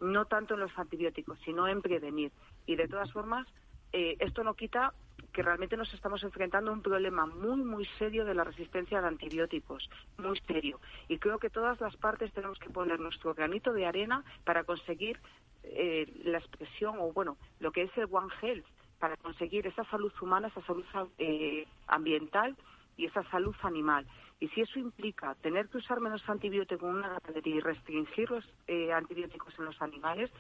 [0.01, 2.33] no tanto en los antibióticos, sino en prevenir.
[2.67, 3.47] Y de todas formas,
[3.93, 4.93] eh, esto no quita
[5.33, 9.07] que realmente nos estamos enfrentando a un problema muy, muy serio de la resistencia a
[9.07, 9.89] antibióticos,
[10.19, 10.81] muy serio.
[11.09, 15.21] Y creo que todas las partes tenemos que poner nuestro granito de arena para conseguir
[15.69, 18.67] eh, la expresión o, bueno, lo que es el One Health,
[18.99, 20.85] para conseguir esa salud humana, esa salud
[21.19, 22.57] eh, ambiental
[22.97, 24.07] y esa salud animal.
[24.41, 28.45] Y si eso implica tener que usar menos antibióticos en una ganadería y restringir los
[28.67, 30.31] eh, antibióticos en los animales,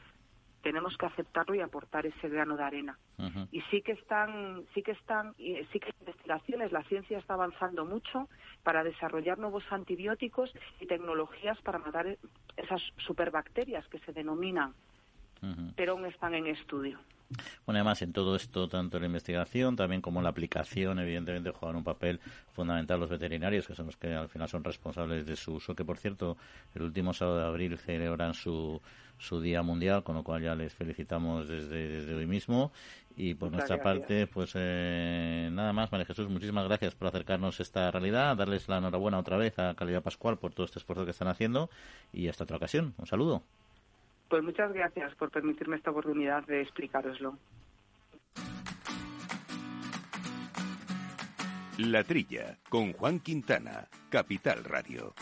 [0.63, 2.99] tenemos que aceptarlo y aportar ese grano de arena.
[3.53, 7.85] Y sí que están, sí que están, sí que hay investigaciones, la ciencia está avanzando
[7.85, 8.29] mucho
[8.65, 12.19] para desarrollar nuevos antibióticos y tecnologías para matar
[12.57, 14.75] esas superbacterias que se denominan,
[15.75, 16.99] pero aún están en estudio.
[17.65, 21.85] Bueno, además en todo esto, tanto la investigación también como la aplicación, evidentemente juegan un
[21.85, 22.21] papel
[22.53, 25.85] fundamental los veterinarios, que son los que al final son responsables de su uso, que
[25.85, 26.37] por cierto,
[26.75, 28.81] el último sábado de abril celebran su,
[29.19, 32.73] su Día Mundial, con lo cual ya les felicitamos desde, desde hoy mismo.
[33.19, 37.63] Y por nuestra parte, pues eh, nada más, María Jesús, muchísimas gracias por acercarnos a
[37.63, 41.13] esta realidad, darles la enhorabuena otra vez a Calidad Pascual por todo este esfuerzo que
[41.13, 41.71] están haciendo
[42.13, 42.95] y hasta otra ocasión.
[42.99, 43.43] Un saludo.
[44.29, 47.39] Pues muchas gracias por permitirme esta oportunidad de explicároslo.
[51.79, 55.13] La Trilla, con Juan Quintana, Capital Radio.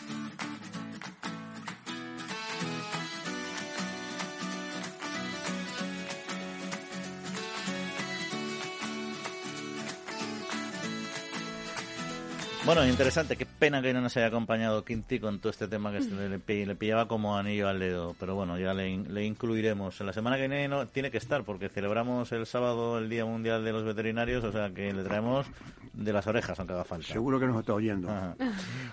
[12.65, 13.35] Bueno, interesante.
[13.35, 16.75] Qué pena que no nos haya acompañado Quinti con todo este tema que le, le
[16.75, 18.15] pillaba como anillo al dedo.
[18.19, 19.99] Pero bueno, ya le, le incluiremos.
[20.01, 23.63] La semana que viene no, tiene que estar porque celebramos el sábado el Día Mundial
[23.63, 25.45] de los Veterinarios, o sea que le traemos
[25.93, 27.07] de las orejas, aunque haga falta.
[27.07, 28.09] Seguro que nos está oyendo.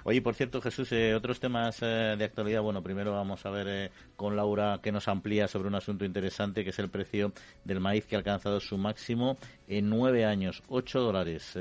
[0.04, 2.60] Oye, por cierto, Jesús, eh, otros temas eh, de actualidad.
[2.60, 6.62] Bueno, primero vamos a ver eh, con Laura que nos amplía sobre un asunto interesante
[6.62, 7.32] que es el precio
[7.64, 11.56] del maíz que ha alcanzado su máximo en nueve años, ocho dólares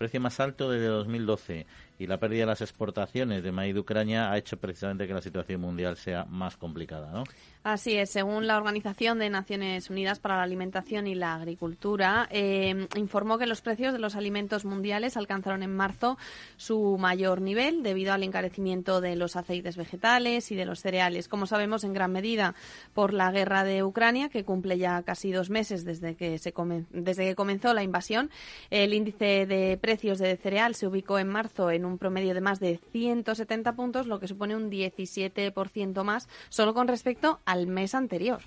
[0.00, 1.66] precio más alto desde 2012
[2.00, 5.20] y la pérdida de las exportaciones de maíz de Ucrania ha hecho precisamente que la
[5.20, 7.24] situación mundial sea más complicada, ¿no?
[7.62, 12.88] Así es, según la Organización de Naciones Unidas para la Alimentación y la Agricultura, eh,
[12.96, 16.16] informó que los precios de los alimentos mundiales alcanzaron en marzo
[16.56, 21.28] su mayor nivel debido al encarecimiento de los aceites vegetales y de los cereales.
[21.28, 22.54] Como sabemos, en gran medida
[22.94, 26.54] por la guerra de Ucrania, que cumple ya casi dos meses desde que, se
[26.92, 28.30] desde que comenzó la invasión,
[28.70, 32.60] el índice de precios de cereal se ubicó en marzo en un promedio de más
[32.60, 38.40] de 170 puntos, lo que supone un 17% más solo con respecto al mes anterior.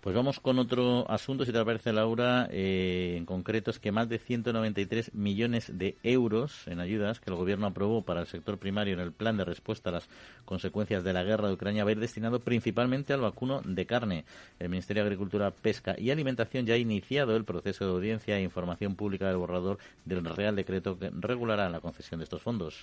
[0.00, 2.48] Pues vamos con otro asunto, si te parece, Laura.
[2.50, 7.36] Eh, en concreto es que más de 193 millones de euros en ayudas que el
[7.36, 10.08] Gobierno aprobó para el sector primario en el plan de respuesta a las
[10.44, 14.24] consecuencias de la guerra de Ucrania va a ir destinado principalmente al vacuno de carne.
[14.58, 18.42] El Ministerio de Agricultura, Pesca y Alimentación ya ha iniciado el proceso de audiencia e
[18.42, 22.81] información pública del borrador del Real Decreto que regulará la concesión de estos fondos.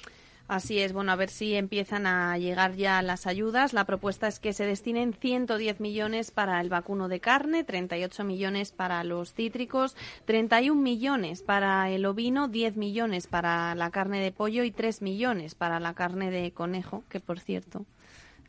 [0.50, 3.72] Así es, bueno, a ver si empiezan a llegar ya las ayudas.
[3.72, 8.72] La propuesta es que se destinen 110 millones para el vacuno de carne, 38 millones
[8.72, 14.64] para los cítricos, 31 millones para el ovino, 10 millones para la carne de pollo
[14.64, 17.86] y 3 millones para la carne de conejo, que por cierto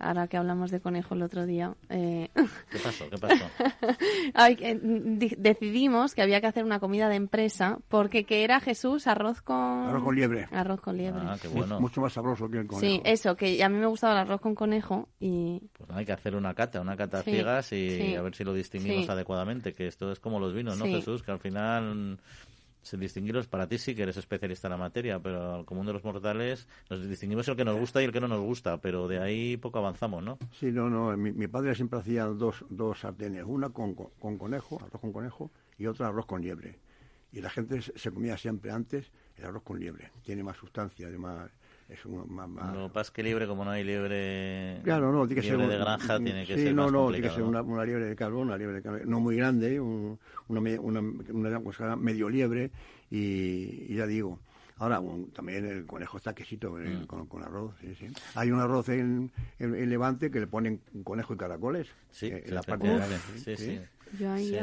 [0.00, 1.74] ahora que hablamos de conejo el otro día.
[1.88, 2.28] Eh...
[2.70, 3.08] ¿Qué pasó?
[3.10, 3.44] ¿Qué pasó?
[5.38, 9.56] decidimos que había que hacer una comida de empresa porque que era Jesús arroz con...
[9.56, 10.48] Arroz con liebre.
[10.50, 11.22] Arroz con liebre.
[11.24, 11.80] Ah, qué bueno.
[11.80, 12.86] Mucho más sabroso que el conejo.
[12.86, 15.60] Sí, eso, que a mí me gustaba el arroz con conejo y...
[15.76, 19.08] Pues hay que hacer una cata, una cata ciegas y a ver si lo distinguimos
[19.08, 21.22] adecuadamente, que esto es como los vinos, ¿no, Jesús?
[21.22, 22.18] Que al final
[22.82, 25.92] se distinguirlos para ti sí que eres especialista en la materia, pero al común de
[25.92, 29.08] los mortales nos distinguimos el que nos gusta y el que no nos gusta, pero
[29.08, 30.38] de ahí poco avanzamos, ¿no?
[30.52, 35.00] Sí, no, no, mi, padre siempre hacía dos, dos sartenes, una con, con, conejo, arroz
[35.00, 36.78] con conejo, y otra arroz con liebre.
[37.32, 41.50] Y la gente se comía siempre antes el arroz con liebre, tiene más sustancia, además
[41.92, 42.74] es más, más...
[42.74, 45.85] No, más que liebre, como no hay liebre, claro, no, tiene que liebre ser de
[45.85, 48.16] granja, tiene que sí, ser no, más no, tiene que ser una, una, liebre de
[48.16, 52.70] carbón, una liebre de carbón, no muy grande, un, una, una, una, cosa medio liebre,
[53.11, 54.38] y, ya digo,
[54.81, 54.98] Ahora,
[55.35, 57.05] también el conejo está quesito mm.
[57.05, 57.74] con, arroz.
[57.83, 58.07] Sí, sí.
[58.35, 61.87] Hay un arroz en, en, Levante que le ponen conejo y caracoles.
[62.11, 63.81] Sí, eh, en la parte de sí, sí.
[64.18, 64.59] Ahí,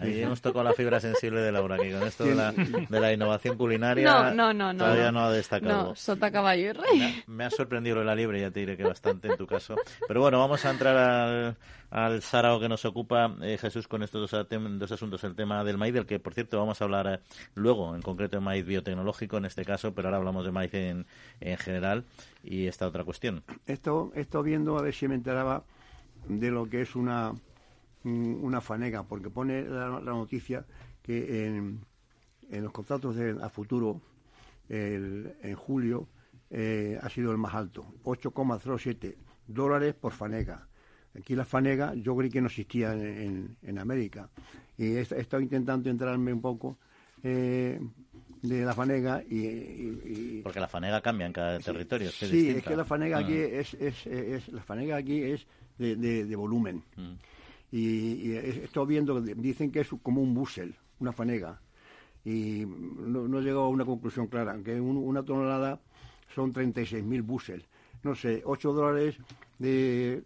[0.00, 3.12] ahí hemos tocado la fibra sensible de Laura, que con esto de la, de la
[3.12, 5.88] innovación culinaria no, no, no, todavía no, ha destacado.
[5.88, 7.22] No, sota caballo y rey.
[7.26, 9.76] Me, ha sorprendido lo de la libre, ya te diré que bastante en tu caso.
[10.06, 11.56] Pero bueno, vamos a entrar al,
[11.90, 15.94] al sarao que nos ocupa eh, Jesús con estos dos, asuntos, el tema del maíz,
[15.94, 17.18] del que por cierto vamos a hablar eh,
[17.54, 21.06] luego, en concreto de maíz biotecnológico en este caso, pero ahora hablamos de maíz en,
[21.40, 22.04] en general
[22.42, 23.42] y esta otra cuestión.
[23.66, 25.64] Esto, esto viendo a ver si me enteraba
[26.28, 27.32] de lo que es una,
[28.04, 30.64] una fanega, porque pone la, noticia
[31.02, 31.84] que en,
[32.50, 34.00] en, los contratos de, a futuro,
[34.68, 36.08] el, en julio,
[36.50, 40.68] eh, ha sido el más alto, 8,07 dólares por fanega
[41.18, 44.30] Aquí la fanega yo creí que no existía en, en, América.
[44.78, 46.78] Y he, estado intentando entrarme un poco
[47.22, 47.78] eh,
[48.40, 52.10] de la fanega y, Porque la fanega cambia en cada territorio.
[52.10, 53.60] sí, es que la fanega aquí ah.
[53.60, 55.46] es, es, es, la fanega aquí es
[55.78, 56.82] de, de, volumen.
[56.96, 57.12] Mm.
[57.72, 61.60] Y, y, estoy viendo, dicen que es como un busel, una fanega.
[62.24, 65.80] Y no, no he llegado a una conclusión clara, que una tonelada
[66.34, 67.66] son 36.000 busel.
[68.02, 69.16] No sé, 8 dólares
[69.58, 70.22] de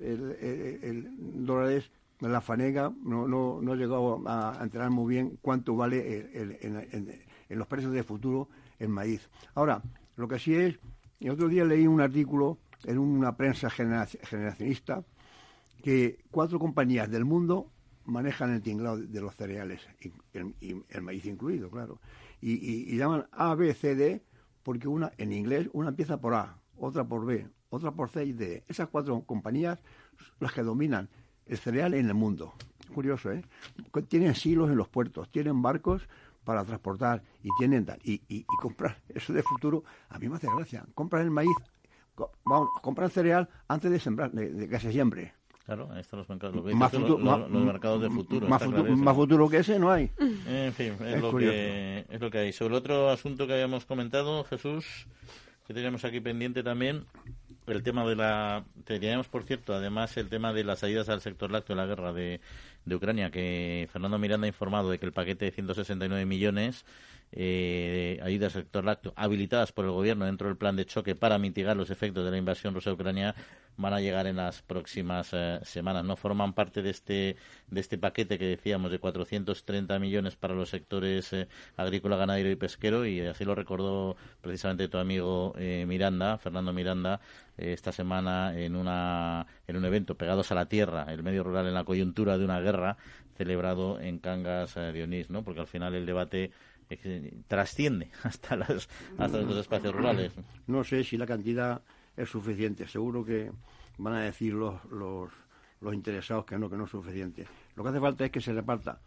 [0.83, 1.09] el,
[1.47, 7.59] dólares la fanega, no, no, no he llegado a, enterar muy bien cuánto vale en,
[7.59, 9.29] los precios de futuro el maíz.
[9.55, 9.83] Ahora,
[10.17, 10.79] lo que sí es,
[11.21, 15.03] el otro día leí un artículo en una prensa generacionista
[15.87, 17.71] que cuatro compañías del mundo
[18.07, 22.01] manejan el tinglado de los cereales, y el, maíz incluido, claro.
[22.41, 24.21] Y, llaman A, B, C, D,
[24.65, 28.33] porque una, en inglés, una empieza por A, otra por B, otra por C y
[28.33, 28.65] D.
[28.67, 29.79] Esas cuatro compañías
[30.41, 31.09] las que dominan
[31.47, 32.55] el cereal en el mundo.
[32.93, 33.45] Curioso, ¿eh?
[34.09, 36.09] Tienen silos en los puertos, tienen barcos
[36.43, 38.01] para transportar y tienen tal.
[38.03, 40.85] Y, comprar eso de futuro, a mí me hace gracia.
[40.97, 41.57] Compran el maíz,
[42.45, 45.36] vamos, compran cereal antes de sembrar, de, que se siembre.
[45.67, 46.55] Claro, ahí están los mercados.
[46.55, 48.47] Lo Más futuro- los mercados de futuro.
[48.49, 49.05] Más, futuro, clarísimo.
[49.05, 50.11] más futuro que ese no hay.
[50.49, 51.53] En fin, es, Es lo curioso.
[51.53, 52.53] que, es lo que hay.
[52.53, 55.07] Sobre el otro asunto que habíamos comentado, Jesús,
[55.67, 57.05] que teníamos aquí pendiente también,
[57.67, 58.65] el tema de la...
[58.85, 62.13] Teníamos, por cierto, además el tema de las ayudas al sector lácteo en la guerra
[62.13, 62.41] de,
[62.85, 66.85] de Ucrania, que Fernando Miranda ha informado de que el paquete de 169 millones
[67.33, 71.39] eh, ayudas al sector lácteo habilitadas por el gobierno dentro del plan de choque para
[71.39, 73.35] mitigar los efectos de la invasión rusa de Ucrania
[73.77, 76.05] van a llegar en las próximas eh, semanas.
[76.05, 77.37] No forman parte de este
[77.71, 82.57] de este paquete que decíamos de 430 millones para los sectores eh, agrícola, ganadero y
[82.57, 87.21] pesquero y así lo recordó precisamente tu amigo eh, Miranda, Fernando Miranda,
[87.59, 91.67] eh, esta semana en una en un evento pegados a la tierra, el medio rural
[91.67, 92.97] en la coyuntura de una guerra
[93.37, 95.43] celebrado en Cangas de Onís, ¿no?
[95.45, 96.53] Porque al final el debate
[97.49, 100.33] trasciende hasta las hasta los espacios rurales.
[100.67, 101.83] No sé si la cantidad
[102.17, 102.87] es suficiente.
[102.87, 103.51] Seguro que
[103.99, 105.31] van a decir los, los,
[105.81, 107.47] los interesados que no, que no es suficiente.
[107.75, 109.01] Lo que hace falta es que se reparta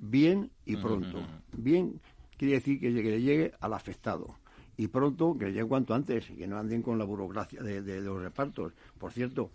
[0.00, 1.22] bien y pronto.
[1.52, 2.00] Bien
[2.36, 4.36] quiere decir que que le llegue al afectado.
[4.76, 7.82] Y pronto, que le llegue cuanto antes, y que no anden con la burocracia de,
[7.82, 8.72] de los repartos.
[8.98, 9.50] Por cierto,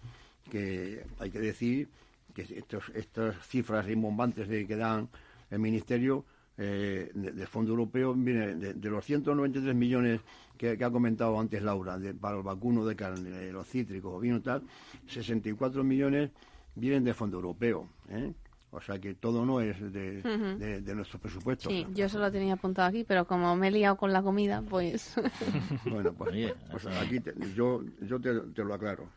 [0.49, 1.89] que hay que decir
[2.34, 5.10] que estos, estas cifras rimbombantes de, que dan
[5.49, 6.23] el Ministerio
[6.58, 10.22] eh, de- del Fondo Europeo viene de, de los 193 millones
[10.58, 14.20] que, que ha comentado antes Laura de- para el vacuno de carne, de los cítricos,
[14.22, 14.63] vino y tal,
[15.08, 16.32] 64 millones
[16.76, 17.88] vienen del Fondo Europeo.
[18.10, 18.34] ¿eh?
[18.72, 20.60] O sea que todo no es de, Ujú.
[20.60, 21.70] de- de nuestro presupuesto.
[21.70, 24.62] Sí, yo se lo tenía apuntado aquí, pero como me he liado con la comida,
[24.67, 25.15] pues...
[25.86, 29.08] Bueno, pues, pues aquí te- yo, yo te, te lo aclaro.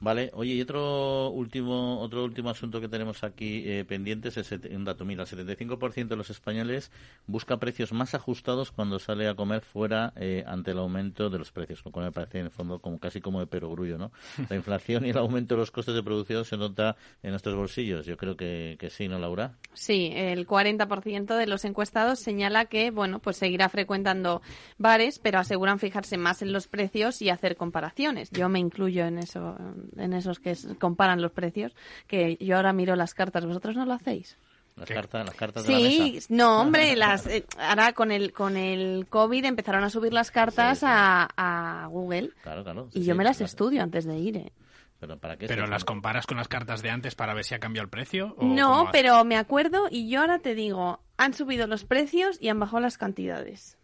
[0.00, 4.84] Vale, oye, y otro último otro último asunto que tenemos aquí eh, pendientes es un
[4.84, 6.90] dato, mira, el 75% de los españoles
[7.26, 11.50] busca precios más ajustados cuando sale a comer fuera eh, ante el aumento de los
[11.50, 14.12] precios, lo cual me parece en el fondo como casi como de perogrullo, ¿no?
[14.48, 18.06] La inflación y el aumento de los costes de producción se nota en nuestros bolsillos,
[18.06, 19.56] yo creo que, que sí, ¿no, Laura?
[19.72, 24.42] Sí, el 40% de los encuestados señala que, bueno, pues seguirá frecuentando
[24.76, 28.30] bares, pero aseguran fijarse más en los precios y hacer comparaciones.
[28.30, 29.56] Yo me incluyo en eso,
[29.96, 31.74] en esos que comparan los precios,
[32.06, 33.46] que yo ahora miro las cartas.
[33.46, 34.36] ¿Vosotros no lo hacéis?
[34.76, 36.26] Las cartas, las cartas de la Sí, mesa.
[36.30, 40.78] no, hombre, las, eh, ahora con el, con el COVID empezaron a subir las cartas
[40.78, 40.92] Sí, sí.
[40.92, 42.88] A, a Google Claro, claro.
[42.92, 43.46] y yo sí, me las claro.
[43.46, 44.36] estudio antes de ir.
[44.36, 44.52] ¿eh?
[45.00, 45.46] Pero ¿para qué?
[45.46, 48.34] ¿Pero las comparas con las cartas de antes para ver si ha cambiado el precio?
[48.38, 52.48] o No, pero me acuerdo y yo ahora te digo, han subido los precios y
[52.48, 53.77] han bajado las cantidades.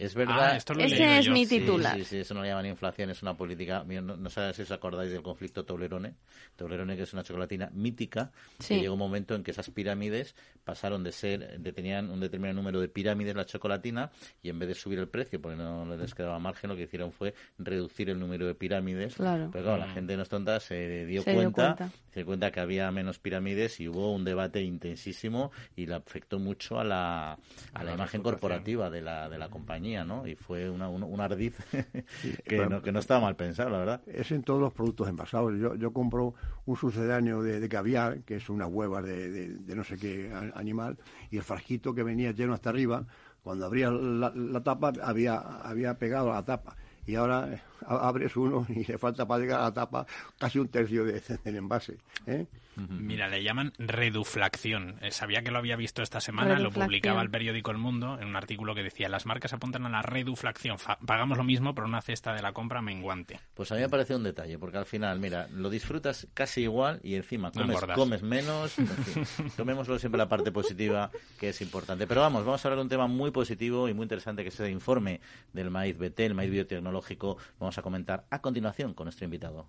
[0.00, 0.52] Es verdad.
[0.52, 1.32] Ah, esto lo he Ese es yo.
[1.32, 1.96] mi Sí, titular.
[1.98, 3.84] Sí, sí, eso no le llaman inflación, es una política.
[3.86, 6.14] No, no sé si os acordáis del conflicto Toblerone.
[6.56, 8.74] Toblerone, que es una chocolatina mítica, Sí.
[8.76, 10.34] que llegó un momento en que esas pirámides
[10.64, 14.10] pasaron de ser, de tenían un determinado número de pirámides la chocolatina,
[14.42, 17.12] y en vez de subir el precio, porque no les quedaba margen, lo que hicieron
[17.12, 19.16] fue reducir el número de pirámides.
[19.16, 19.50] Claro.
[19.52, 21.94] Pero claro, la gente no es tonta, se dio Se dio cuenta, cuenta.
[22.10, 26.38] se dio cuenta que había menos pirámides y hubo un debate intensísimo y le afectó
[26.38, 27.38] mucho a la,
[27.74, 30.26] a la imagen corporativa de la, de la compañía, ¿no?
[30.26, 31.56] Y fue una, un, un ardiz
[32.44, 34.02] que, no, que no estaba mal pensado, la verdad.
[34.06, 35.52] Es en todos los productos envasados.
[35.58, 36.34] Yo, yo compro
[36.66, 40.32] un sucedáneo de, de caviar, que es una hueva de, de- de no sé qué
[40.54, 40.98] animal,
[41.30, 43.04] y el frasquito que venía lleno hasta arriba,
[43.42, 46.76] cuando abría la, la tapa, había, había pegado a la tapa.
[47.06, 50.06] Y ahora eh, abres uno y le falta para llegar a la tapa
[50.38, 51.96] casi un tercio de- del envase.
[52.26, 52.46] ¿eh?
[52.88, 54.96] Mira, le llaman reduflación.
[55.00, 58.28] Eh, Sabía que lo había visto esta semana, lo publicaba el periódico El Mundo en
[58.28, 60.78] un artículo que decía las marcas apuntan a la reduflación.
[60.78, 63.40] Fa- pagamos lo mismo por una cesta de la compra menguante.
[63.54, 67.00] Pues a mí me parece un detalle, porque al final, mira, lo disfrutas casi igual
[67.02, 67.50] y encima
[67.96, 68.78] comes menos.
[68.78, 72.06] en fin, tomémoslo siempre la parte positiva, que es importante.
[72.06, 74.60] Pero vamos, vamos a hablar de un tema muy positivo y muy interesante, que es
[74.60, 75.20] el informe
[75.52, 77.36] del maíz BT, el maíz biotecnológico.
[77.58, 79.68] Vamos a comentar a continuación con nuestro invitado.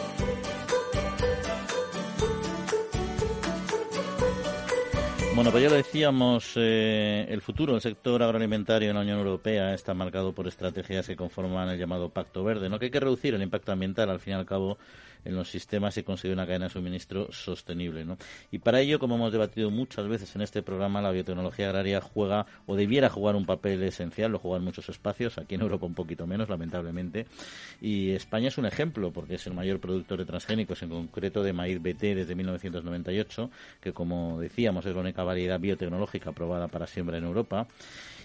[5.33, 9.73] Bueno, pues ya lo decíamos, eh, el futuro del sector agroalimentario en la Unión Europea
[9.73, 12.77] está marcado por estrategias que conforman el llamado Pacto Verde, ¿no?
[12.77, 14.77] que hay que reducir el impacto ambiental, al fin y al cabo,
[15.25, 18.05] en los sistemas y conseguir una cadena de suministro sostenible.
[18.05, 18.17] ¿no?
[18.51, 22.45] Y para ello, como hemos debatido muchas veces en este programa, la biotecnología agraria juega
[22.65, 25.93] o debiera jugar un papel esencial, lo juega en muchos espacios, aquí en Europa un
[25.93, 27.27] poquito menos, lamentablemente.
[27.81, 31.53] Y España es un ejemplo, porque es el mayor productor de transgénicos, en concreto de
[31.53, 37.17] maíz BT desde 1998, que como decíamos es la única variedad biotecnológica aprobada para siembra
[37.17, 37.67] en Europa.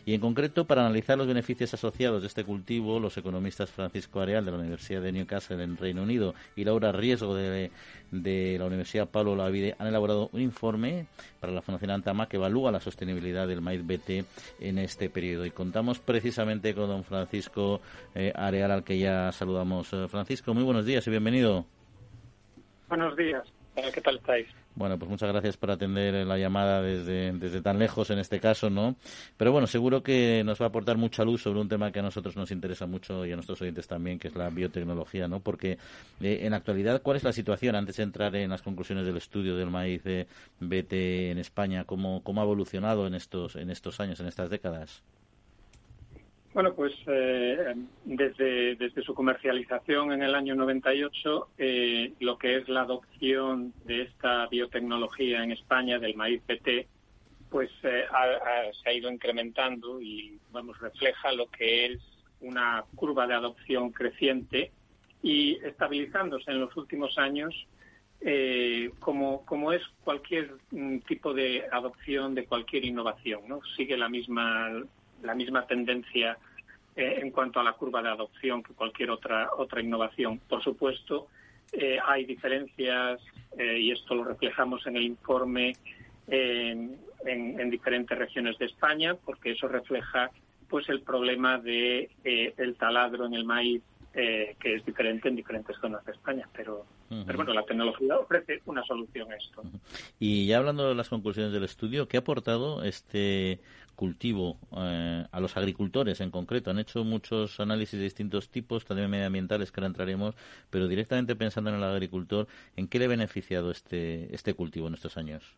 [0.07, 4.45] Y en concreto, para analizar los beneficios asociados de este cultivo, los economistas Francisco Areal
[4.45, 7.73] de la Universidad de Newcastle en Reino Unido y Laura Riesgo de,
[8.13, 11.07] la Universidad Pablo Lavide han elaborado un informe
[11.41, 14.25] para la Fundación Antama que evalúa la sostenibilidad del maíz BT
[14.61, 15.45] en este periodo.
[15.45, 17.81] Y contamos precisamente con don Francisco
[18.15, 19.93] eh, Areal, al que ya saludamos.
[19.93, 21.67] Eh, Francisco, muy buenos días y bienvenido.
[22.89, 23.43] Buenos días.
[23.93, 24.47] ¿Qué tal estáis?
[24.77, 28.69] Bueno, pues muchas gracias por atender la llamada desde, desde tan lejos en este caso,
[28.69, 28.95] ¿no?
[29.39, 32.03] Pero bueno, seguro que nos va a aportar mucha luz sobre un tema que a
[32.03, 35.41] nosotros nos interesa mucho y a nuestros oyentes también, que es la biotecnología, ¿no?
[35.41, 35.79] Porque
[36.21, 39.17] eh, en la actualidad, ¿cuál es la situación antes de entrar en las conclusiones del
[39.17, 40.27] estudio del maíz de
[40.61, 40.93] BT
[41.31, 41.85] en España?
[41.85, 45.03] ¿Cómo, cómo ha evolucionado en estos, en estos años, en estas décadas?
[46.57, 47.75] Bueno, pues eh,
[48.07, 54.05] desde, desde su comercialización en el año 98, eh, lo que es la adopción de
[54.05, 56.89] esta biotecnología en España, del maíz PT,
[57.51, 58.07] pues eh,
[58.83, 62.01] se ha ido incrementando y, vamos, refleja lo que es
[62.41, 64.73] una curva de adopción creciente
[65.23, 67.55] y estabilizándose en los últimos años
[68.99, 73.61] como, como es cualquier mm, tipo de adopción de cualquier innovación, ¿no?
[73.77, 74.71] Sigue la misma
[75.23, 76.39] la misma tendencia
[76.97, 80.41] eh, en cuanto a la curva de adopción que cualquier otra otra innovación.
[80.49, 81.27] Por supuesto,
[81.73, 83.21] eh, hay diferencias
[83.59, 85.75] eh, y esto lo reflejamos en el informe
[86.29, 90.31] en, diferentes regiones de España, porque eso refleja
[90.69, 96.05] pues el problema de el taladro en el maíz que es diferente en diferentes zonas
[96.07, 99.63] de España, pero, pero bueno, la tecnología ofrece una solución a esto.
[100.19, 103.61] Y ya hablando de las conclusiones del estudio, ¿qué ha aportado este
[103.97, 106.71] cultivo eh, a los agricultores en concreto.
[106.71, 110.37] Han hecho muchos análisis de distintos tipos, también medioambientales, que ahora entraremos,
[110.71, 112.47] pero directamente pensando en el agricultor,
[112.77, 115.57] ¿en qué le ha beneficiado este, este cultivo en estos años?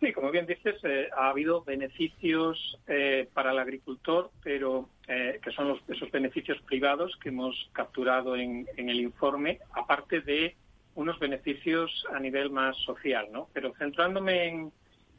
[0.00, 5.66] Sí, como bien dices, eh, ha habido beneficios eh, para el agricultor, pero que son
[5.66, 10.54] los, esos beneficios privados que hemos capturado en, el informe, aparte de
[10.94, 13.48] unos beneficios a nivel más social, ¿no?
[13.52, 14.72] Pero centrándome en,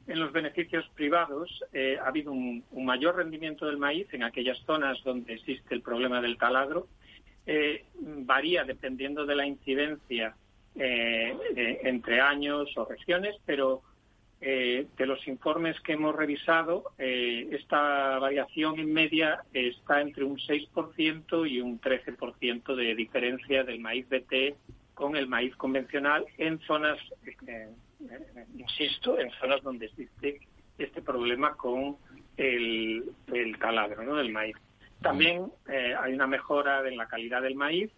[0.07, 5.33] los beneficios privados eh, ha habido un, mayor rendimiento del maíz en aquellas zonas donde
[5.33, 6.87] existe el problema del taladro.
[7.45, 10.35] Eh, varía dependiendo de la incidencia
[10.75, 13.83] eh, entre años o regiones, pero
[14.41, 21.61] de los informes que hemos revisado, esta variación en media está entre un 6% y
[21.61, 24.55] un 13% de diferencia del maíz BT
[24.95, 26.97] con el maíz convencional en zonas
[28.57, 30.39] insisto, en zonas donde existe
[30.77, 31.97] este problema con
[32.37, 33.57] el, el
[34.05, 34.15] ¿no?
[34.15, 34.55] del maíz.
[35.01, 37.91] También eh, hay una mejora en la calidad del maíz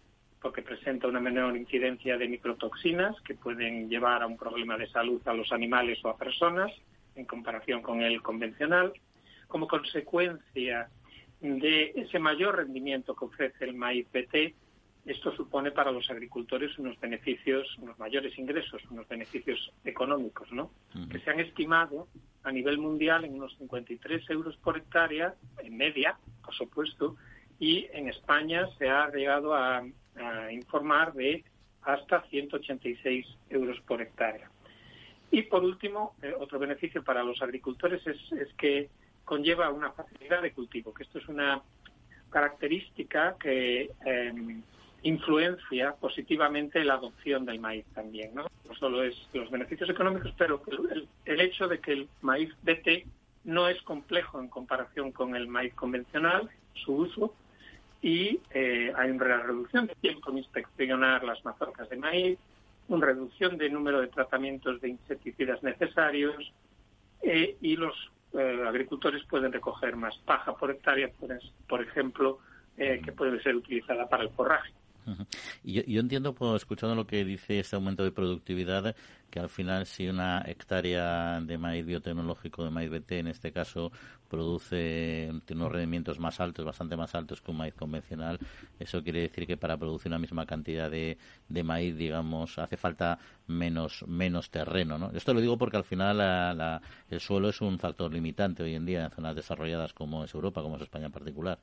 [0.44, 5.26] porque presenta una menor incidencia de microtoxinas que pueden llevar a un problema de salud
[5.26, 6.70] a los animales o a personas
[7.14, 8.92] en comparación con el convencional.
[9.48, 10.90] Como consecuencia
[11.40, 14.54] de ese mayor rendimiento que ofrece el maíz BT,
[15.06, 20.70] esto supone para los agricultores unos beneficios, unos mayores ingresos, unos beneficios económicos, ¿no?
[21.10, 22.06] Que se han estimado
[22.42, 27.16] a nivel mundial en unos 53 euros por hectárea, en media, por supuesto,
[27.58, 29.82] y en España se ha llegado a,
[30.52, 31.44] informar de
[31.82, 34.50] hasta 186 euros por hectárea.
[35.30, 38.88] Y por último, eh, otro beneficio para los agricultores es, que
[39.24, 41.62] conlleva una facilidad de cultivo, que esto es una
[42.30, 44.62] característica que em,
[45.02, 48.34] influencia positivamente la adopción del maíz también.
[48.34, 48.46] ¿no?
[48.68, 50.62] no solo es los beneficios económicos, pero
[51.24, 53.06] el, hecho de que el maíz BT
[53.44, 57.34] no es complejo en comparación con el maíz convencional, su uso,
[58.04, 62.38] y eh, hay una reducción de tiempo en inspeccionar las mazorcas de maíz,
[62.88, 66.52] una reducción de número de tratamientos de insecticidas necesarios
[67.22, 67.94] eh, y los
[68.34, 71.10] eh, agricultores pueden recoger más paja por hectárea,
[71.66, 72.40] por ejemplo,
[72.76, 74.70] que puede ser utilizada para el forraje.
[75.62, 78.94] Y yo, entiendo, pues, escuchando lo que dice este aumento de productividad,
[79.30, 83.90] que al final si una hectárea de maíz biotecnológico, de maíz BT en este caso,
[84.28, 88.38] produce unos rendimientos más altos, bastante más altos que un maíz convencional,
[88.78, 93.18] eso quiere decir que para producir una misma cantidad de, de maíz, digamos, hace falta
[93.46, 94.98] menos, menos terreno.
[94.98, 95.10] ¿no?
[95.12, 96.80] Esto lo digo porque al final la,
[97.10, 100.62] el suelo es un factor limitante hoy en día en zonas desarrolladas como es Europa,
[100.62, 101.58] como es España en particular.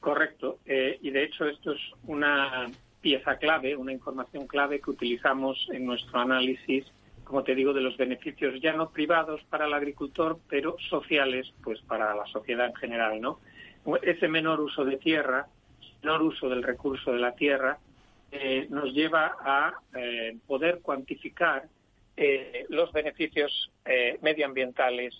[0.00, 0.58] Correcto.
[0.64, 2.70] Eh, y de hecho esto es una
[3.00, 6.84] pieza clave, una información clave que utilizamos en nuestro análisis,
[7.24, 11.80] como te digo, de los beneficios ya no privados para el agricultor, pero sociales, pues
[11.82, 13.40] para la sociedad en general, ¿no?
[14.02, 15.46] Ese menor uso de tierra,
[16.02, 17.78] menor uso del recurso de la tierra,
[18.32, 21.68] eh, nos lleva a eh, poder cuantificar
[22.16, 25.14] eh, los beneficios eh, medioambientales,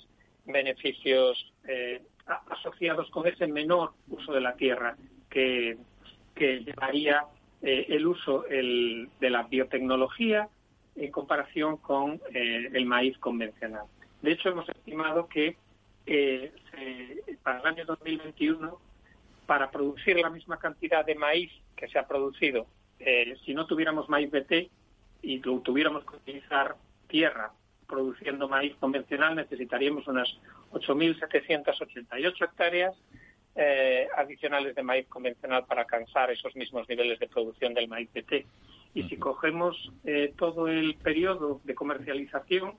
[0.44, 4.96] beneficios eh, asociados con ese menor uso de la tierra
[5.28, 5.76] que,
[6.34, 7.24] que llevaría
[7.62, 10.48] el uso el, de la biotecnología
[10.96, 13.84] en comparación con el maíz convencional.
[14.22, 15.56] De hecho, hemos estimado que
[17.42, 18.78] para el año 2021,
[19.46, 22.66] para producir la misma cantidad de maíz que se ha producido,
[23.44, 24.70] si no tuviéramos maíz BT
[25.22, 26.76] y tuviéramos que utilizar
[27.08, 27.52] tierra
[27.90, 30.28] produciendo maíz convencional, necesitaríamos unas
[30.72, 32.94] 8.788 hectáreas
[33.56, 38.46] eh, adicionales de maíz convencional para alcanzar esos mismos niveles de producción del maíz BT.
[38.94, 42.78] Y si cogemos eh, todo el periodo de comercialización,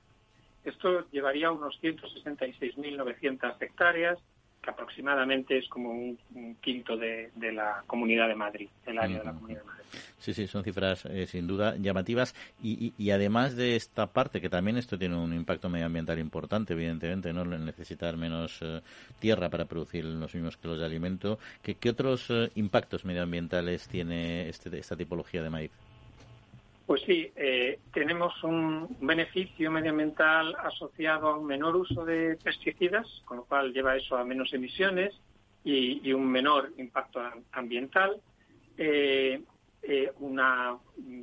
[0.64, 4.18] esto llevaría a unos 166.900 hectáreas,
[4.62, 6.18] que aproximadamente es como un,
[6.60, 9.82] quinto de, la Comunidad de Madrid, el área de la Comunidad de Madrid.
[10.18, 14.48] Sí, sí, son cifras eh, sin duda llamativas y, y, además de esta parte, que
[14.48, 18.80] también esto tiene un impacto medioambiental importante, evidentemente, no necesitar menos eh,
[19.18, 24.48] tierra para producir los mismos kilos de alimento, ¿qué, qué otros eh, impactos medioambientales tiene
[24.48, 25.72] este, esta tipología de maíz?
[26.92, 33.38] Pues sí, eh, tenemos un beneficio medioambiental asociado a un menor uso de pesticidas, con
[33.38, 35.18] lo cual lleva eso a menos emisiones
[35.64, 37.22] y, un menor impacto
[37.52, 38.20] ambiental.
[38.76, 39.40] Eh,
[39.82, 40.76] eh, una,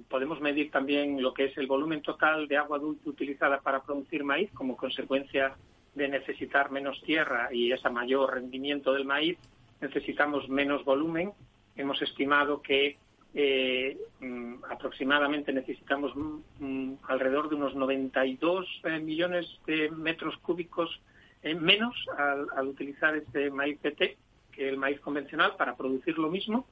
[0.10, 4.24] podemos medir también lo que es el volumen total de agua dulce utilizada para producir
[4.24, 5.56] maíz como consecuencia
[5.94, 9.38] de necesitar menos tierra y ese mayor rendimiento del maíz,
[9.82, 11.32] necesitamos menos volumen.
[11.76, 12.98] Hemos estimado que
[13.34, 21.00] eh, mm, aproximadamente necesitamos mm, mm, alrededor de unos 92 eh, millones de metros cúbicos
[21.44, 24.18] eh, menos al, utilizar este maíz PT
[24.52, 26.66] que el maíz convencional para producir lo mismo.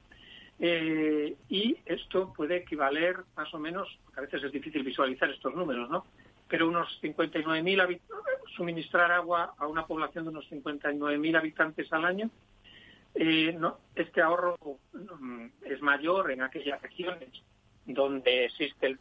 [1.48, 3.86] y esto puede equivaler más o menos,
[4.16, 6.04] a veces es difícil visualizar estos números, ¿no?
[6.48, 8.00] Pero unos 59.000
[8.56, 12.28] suministrar agua a una población de unos 59.000 habitantes al año
[13.14, 14.56] eh, no, este ahorro
[14.92, 17.30] mm, es mayor en aquellas regiones
[17.88, 18.98] donde existe el,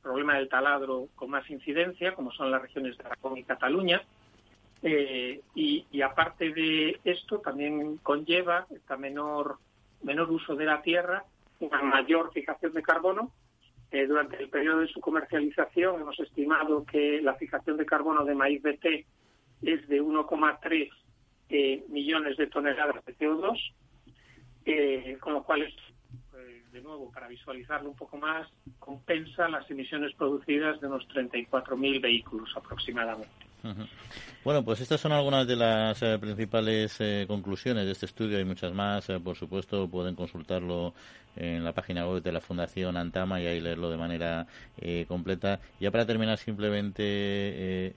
[0.00, 4.02] problema del taladro con más incidencia, como son las regiones de Aragón y Cataluña.
[4.82, 9.58] Eh, y, aparte de esto, también conlleva esta menor,
[10.02, 11.24] menor uso de la tierra,
[11.58, 13.32] una mayor fijación de carbono.
[13.90, 18.36] Eh, durante el periodo de su comercialización hemos estimado que la fijación de carbono de
[18.36, 19.04] maíz BT
[19.62, 20.88] es de 1,3
[21.50, 23.58] eh, millones de toneladas de CO2,
[24.64, 25.66] eh, con lo cual,
[26.30, 28.48] pues, de nuevo, para visualizarlo un poco más,
[28.78, 33.32] compensa las emisiones producidas de unos 34.000 vehículos aproximadamente.
[34.42, 38.38] Bueno, pues estas son algunas de las eh, principales conclusiones de este estudio.
[38.38, 40.94] Hay muchas más, por supuesto, pueden consultarlo
[41.36, 44.46] en la página web de la Fundación Antama y ahí leerlo de manera
[45.08, 45.60] completa.
[45.78, 47.92] Ya para terminar, simplemente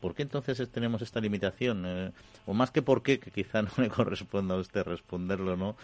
[0.00, 1.84] ¿Por qué entonces tenemos esta limitación?
[1.86, 2.12] Eh,
[2.46, 5.76] o más que por qué, que quizá no le corresponda a usted responderlo, ¿no?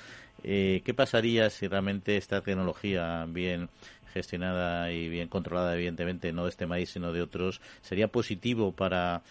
[0.42, 3.68] Eh, ¿Qué pasaría si realmente esta tecnología bien
[4.12, 9.22] gestionada y bien controlada, evidentemente, no de este maíz, sino de otros, sería positivo para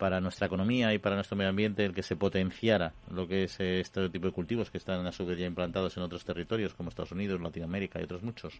[0.00, 3.60] para nuestra economía y para nuestro medio ambiente el que se potenciara lo que es
[3.60, 6.72] eh, este tipo de cultivos que están a su vez ya implantados en otros territorios
[6.72, 8.54] como Estados Unidos, Latinoamérica y otros muchos.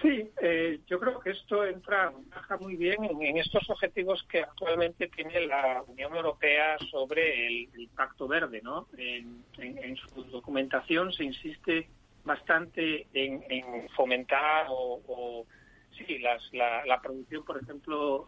[0.00, 5.08] Sí, eh, yo creo que esto entra, encaja muy bien en, estos objetivos que actualmente
[5.08, 8.88] tiene la Unión Europea sobre el, Pacto Verde, ¿no?
[8.96, 9.44] En,
[9.96, 11.88] su documentación se insiste
[12.24, 15.44] bastante en, fomentar o,
[15.92, 18.26] sí, la, producción, por ejemplo,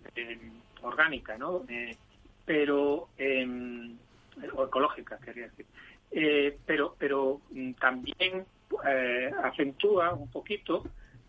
[0.83, 1.65] orgánica, ¿no?
[1.69, 1.97] Eh,
[2.45, 3.97] pero em,
[4.55, 5.65] o ecológica, quería decir.
[6.11, 8.45] Eh, pero, pero mm, también
[9.43, 10.83] acentúa un poquito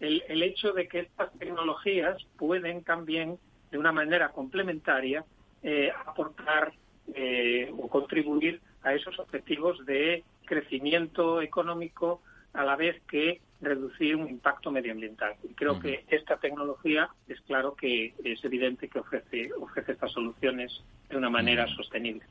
[0.04, 3.40] el, hecho de que estas tecnologías pueden también,
[3.72, 5.24] de una manera complementaria,
[5.62, 6.74] eh, aportar
[7.14, 12.22] eh, o contribuir a esos objetivos de crecimiento económico
[12.54, 15.36] a la vez que reducir un impacto medioambiental.
[15.44, 20.84] Y creo que esta tecnología es claro que es evidente que ofrece, ofrece estas soluciones
[21.10, 22.24] de una manera sostenible.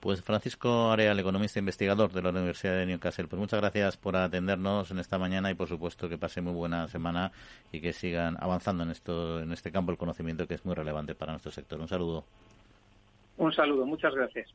[0.00, 4.16] Pues Francisco Areal, economista e investigador de la Universidad de Newcastle, pues muchas gracias por
[4.16, 7.32] atendernos en esta mañana y por supuesto que pase muy buena semana
[7.72, 11.14] y que sigan avanzando en esto, en este campo del conocimiento que es muy relevante
[11.14, 11.80] para nuestro sector.
[11.80, 12.24] Un saludo.
[13.36, 14.54] Un saludo, muchas gracias.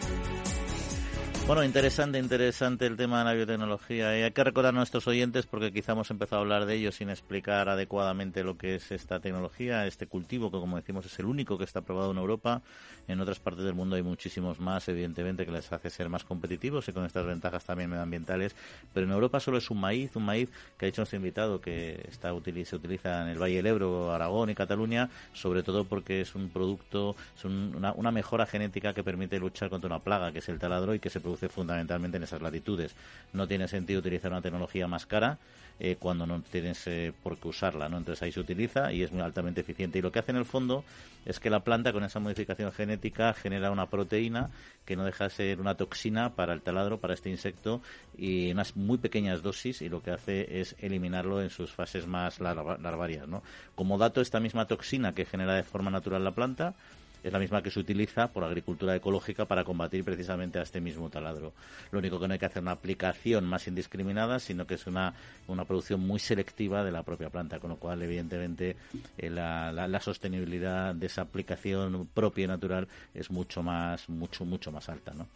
[1.51, 4.17] Bueno, interesante, interesante el tema de la biotecnología.
[4.17, 6.93] Y hay que recordar a nuestros oyentes, porque quizá hemos empezado a hablar de ello
[6.93, 11.25] sin explicar adecuadamente lo que es esta tecnología, este cultivo, que como decimos es el
[11.25, 12.61] único que está aprobado en Europa.
[13.09, 16.87] En otras partes del mundo hay muchísimos más, evidentemente, que les hace ser más competitivos
[16.87, 18.55] y con estas ventajas también medioambientales.
[18.93, 22.01] Pero en Europa solo es un maíz, un maíz que ha dicho nuestro invitado que
[22.07, 26.33] está se utiliza en el Valle del Ebro, Aragón y Cataluña, sobre todo porque es
[26.33, 30.47] un producto, es una, una mejora genética que permite luchar contra una plaga, que es
[30.47, 32.95] el taladro, y que se produce fundamentalmente en esas latitudes.
[33.33, 35.37] No tiene sentido utilizar una tecnología más cara
[35.83, 37.97] eh, cuando no tienes eh, por qué usarla, ¿no?
[37.97, 39.97] Entonces ahí se utiliza y es muy altamente eficiente.
[39.97, 40.83] Y lo que hace en el fondo
[41.25, 44.51] es que la planta con esa modificación genética genera una proteína
[44.85, 47.81] que no deja de ser una toxina para el taladro, para este insecto,
[48.15, 52.05] y en unas muy pequeñas dosis y lo que hace es eliminarlo en sus fases
[52.05, 53.41] más larvarias, ¿no?
[53.73, 56.75] Como dato, esta misma toxina que genera de forma natural la planta
[57.23, 61.09] es la misma que se utiliza por agricultura ecológica para combatir precisamente a este mismo
[61.09, 61.53] taladro.
[61.91, 65.13] Lo único que no hay que hacer una aplicación más indiscriminada, sino que es una,
[65.47, 68.75] una producción muy selectiva de la propia planta, con lo cual, evidentemente,
[69.17, 74.71] eh, la, la, sostenibilidad de esa aplicación propia y natural es mucho más, mucho, mucho
[74.71, 75.13] más alta.
[75.13, 75.27] ¿no?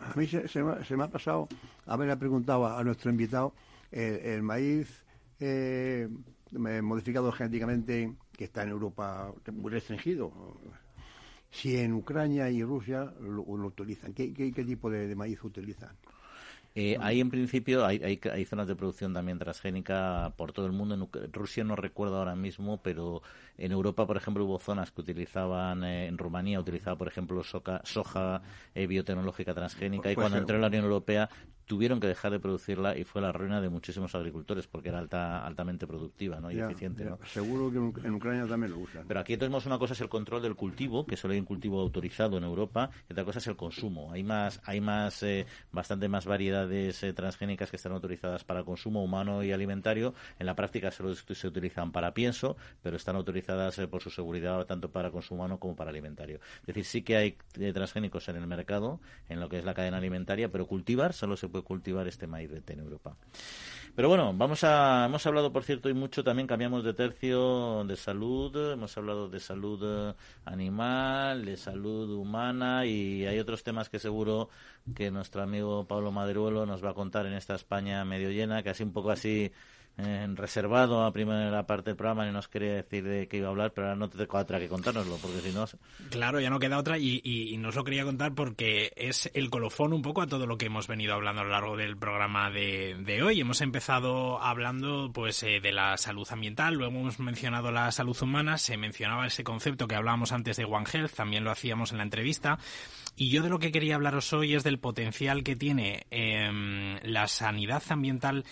[0.00, 1.48] A mí se, me, ha pasado
[1.86, 3.52] haberle preguntado a nuestro invitado
[3.92, 5.04] el, maíz
[5.38, 6.08] eh,
[6.50, 10.32] modificado genéticamente que está en Europa muy restringido
[11.50, 14.12] si en Ucrania y Rusia lo, utilizan.
[14.14, 15.96] ¿Qué, tipo de, maíz utilizan?
[16.76, 20.94] Eh, ahí en principio hay, hay, zonas de producción también transgénica por todo el mundo.
[20.94, 23.22] En Rusia no recuerdo ahora mismo, pero
[23.58, 28.42] en Europa, por ejemplo, hubo zonas que utilizaban, eh, en Rumanía utilizaba, por ejemplo, soja
[28.74, 31.28] eh, biotecnológica transgénica y cuando entró en la Unión Europea
[31.70, 35.46] tuvieron que dejar de producirla y fue la ruina de muchísimos agricultores porque era alta,
[35.46, 36.50] altamente productiva ¿no?
[36.50, 37.04] y eficiente.
[37.04, 37.16] ¿no?
[37.26, 39.04] Seguro que en Ucrania también lo usan.
[39.06, 41.80] Pero aquí tenemos una cosa es el control del cultivo, que solo hay un cultivo
[41.80, 44.10] autorizado en Europa, y otra cosa es el consumo.
[44.10, 49.04] Hay más, hay más, eh, bastante más variedades eh, transgénicas que están autorizadas para consumo
[49.04, 50.12] humano y alimentario.
[50.40, 54.66] En la práctica solo se utilizan para pienso, pero están autorizadas eh, por su seguridad
[54.66, 56.40] tanto para consumo humano como para alimentario.
[56.62, 57.36] Es decir, sí que hay
[57.72, 58.98] transgénicos en el mercado,
[59.28, 62.50] en lo que es la cadena alimentaria, pero cultivar solo se puede cultivar este maíz
[62.66, 63.16] en Europa.
[63.94, 67.96] Pero bueno, vamos a, hemos hablado, por cierto, y mucho también cambiamos de tercio de
[67.96, 73.98] salud, hemos hablado de salud eh, animal, de salud humana y hay otros temas que
[73.98, 74.48] seguro
[74.94, 78.70] que nuestro amigo Pablo Maderuelo nos va a contar en esta España medio llena, que
[78.70, 79.50] así un poco así
[80.36, 83.72] reservado a primera parte del programa y nos quería decir de qué iba a hablar,
[83.72, 85.66] pero ahora no te otra que contárnoslo, porque si no...
[86.10, 89.92] Claro, ya no queda otra y, y, nos lo quería contar porque es el colofón
[89.92, 93.20] un poco a todo lo que hemos venido hablando a lo largo del programa de,
[93.22, 93.40] hoy.
[93.40, 98.56] Hemos empezado hablando pues eh, de la salud ambiental, luego hemos mencionado la salud humana,
[98.58, 102.04] se mencionaba ese concepto que hablábamos antes de One Health, también lo hacíamos en la
[102.04, 102.58] entrevista.
[103.16, 107.26] Y yo de lo que quería hablaros hoy es del potencial que tiene em, la
[107.28, 108.44] sanidad ambiental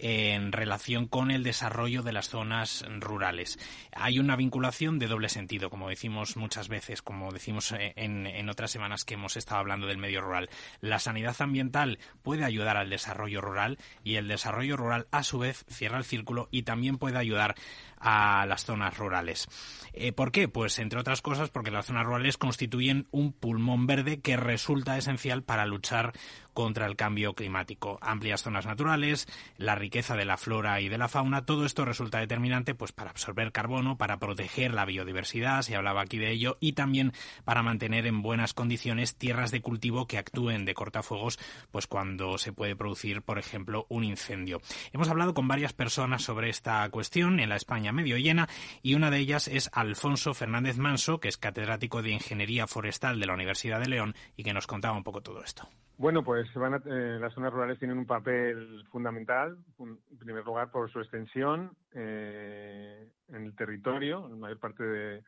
[0.00, 3.58] en relación con el desarrollo de las zonas rurales.
[3.92, 8.48] Hay una vinculación de doble sentido, como decimos muchas veces, como decimos eh, en, en
[8.48, 10.48] otras semanas que hemos estado hablando del medio rural.
[10.80, 15.64] La sanidad ambiental puede ayudar al desarrollo rural y el desarrollo rural, a su vez,
[15.68, 17.54] cierra el círculo y también puede ayudar
[18.00, 19.46] a las zonas rurales.
[19.92, 20.48] Eh, ¿Por qué?
[20.48, 25.42] Pues entre otras cosas porque las zonas rurales constituyen un pulmón verde que resulta esencial
[25.42, 26.12] para luchar
[26.54, 27.98] contra el cambio climático.
[28.02, 29.26] Amplias zonas naturales,
[29.56, 33.10] la riqueza de la flora y de la fauna, todo esto resulta determinante pues para
[33.10, 37.12] absorber carbono, para proteger la biodiversidad, se hablaba aquí de ello, y también
[37.44, 41.38] para mantener en buenas condiciones tierras de cultivo que actúen de cortafuegos
[41.70, 44.60] pues cuando se puede producir, por ejemplo, un incendio.
[44.92, 48.48] Hemos hablado con varias personas sobre esta cuestión en la España medio llena
[48.82, 53.26] y una de ellas es Alfonso Fernández Manso, que es catedrático de Ingeniería Forestal de
[53.26, 55.68] la Universidad de León y que nos contaba un poco todo esto.
[56.00, 60.98] Bueno, pues eh, las zonas rurales tienen un papel fundamental, en primer lugar por su
[60.98, 65.22] extensión eh, en el territorio, la mayor parte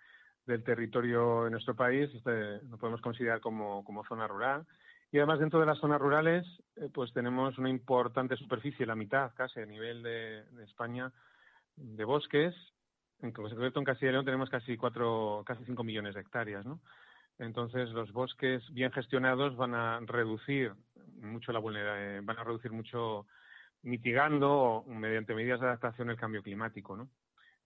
[0.46, 4.66] del territorio en nuestro país este, lo podemos considerar como, zona rural.
[5.10, 6.46] Y además dentro de las zonas rurales,
[6.76, 11.12] eh, pues tenemos una importante superficie, la mitad casi a nivel de España,
[11.76, 12.54] de bosques.
[13.20, 16.80] En concreto, en Castilla y León tenemos casi cuatro, casi cinco millones de hectáreas, ¿no?
[17.38, 20.72] Entonces, los bosques bien gestionados van a reducir
[21.20, 23.26] mucho la vulnerabilidad, eh, van a reducir mucho
[23.82, 27.08] mitigando mediante medidas de adaptación el cambio climático, ¿no?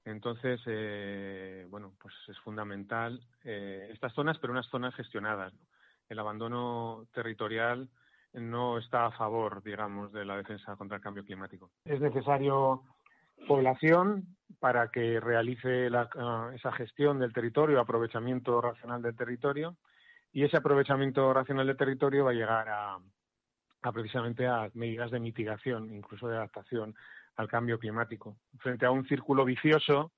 [0.04, 5.52] Entonces, eh, bueno, pues es fundamental eh, estas zonas, pero unas zonas gestionadas.
[6.08, 7.88] El abandono territorial
[8.32, 11.70] no está a favor, digamos, de la defensa contra el cambio climático.
[11.84, 12.82] Es necesario
[13.46, 19.76] población para que realice la, ah, esa gestión del territorio, aprovechamiento racional del territorio
[20.32, 22.98] y ese aprovechamiento racional del territorio va a llegar a,
[23.92, 26.94] precisamente a medidas de mitigación, incluso de adaptación
[27.36, 28.36] al cambio climático.
[28.58, 30.12] Frente a un círculo vicioso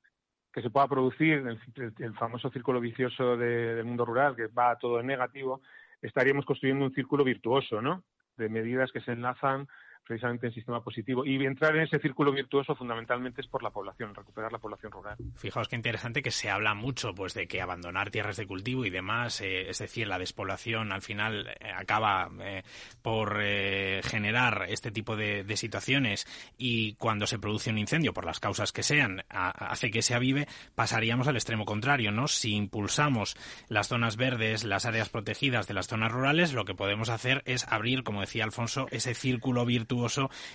[0.53, 1.45] que se pueda producir,
[1.77, 5.61] el, famoso círculo vicioso del mundo rural, que va todo en negativo,
[6.01, 8.03] estaríamos construyendo un círculo virtuoso, ¿no?
[8.37, 9.69] De medidas que se enlazan
[10.09, 11.25] precisamente en sistema positivo.
[11.25, 15.17] Y entrar en ese círculo virtuoso fundamentalmente es por la población, recuperar la población rural.
[15.37, 18.91] Fijaos qué interesante que se habla mucho pues de que abandonar tierras de cultivo y
[18.91, 22.63] demás, eh, es decir, la despoblación al final eh, acaba eh,
[23.03, 28.71] por generar este tipo de, situaciones y cuando se produce un incendio, por las causas
[28.73, 32.29] que sean, hace que se avive, pasaríamos al extremo contrario, ¿no?
[32.29, 33.37] Si impulsamos
[33.69, 37.67] las zonas verdes, las áreas protegidas de las zonas rurales, lo que podemos hacer es
[37.69, 39.98] abrir, como decía Alfonso, ese círculo virtuoso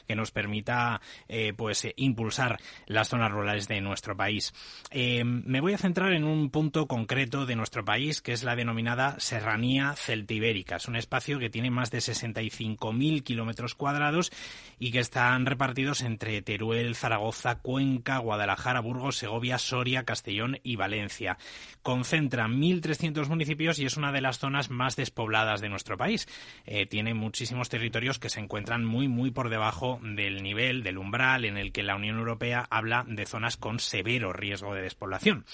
[0.08, 4.54] que nos permita eh, pues eh, impulsar las zonas rurales de nuestro país.
[4.92, 8.56] Eh, me voy a centrar en un punto concreto de nuestro país, que es la
[8.56, 10.78] denominada Serranía Celtibérica.
[10.78, 14.32] Es un espacio que tiene más de 65.000 kilómetros cuadrados
[14.80, 21.38] y que están repartidos entre Teruel, Zaragoza, Cuenca, Guadalajara, Burgos, Segovia, Soria, Castellón y Valencia.
[21.82, 26.28] Concentra 1.300 municipios y es una de las zonas más despobladas de nuestro país.
[26.90, 31.58] tiene muchísimos territorios que se encuentran muy, muy por debajo del nivel, del umbral en
[31.58, 35.46] el que la Unión Europea habla de zonas con severo riesgo de despoblación.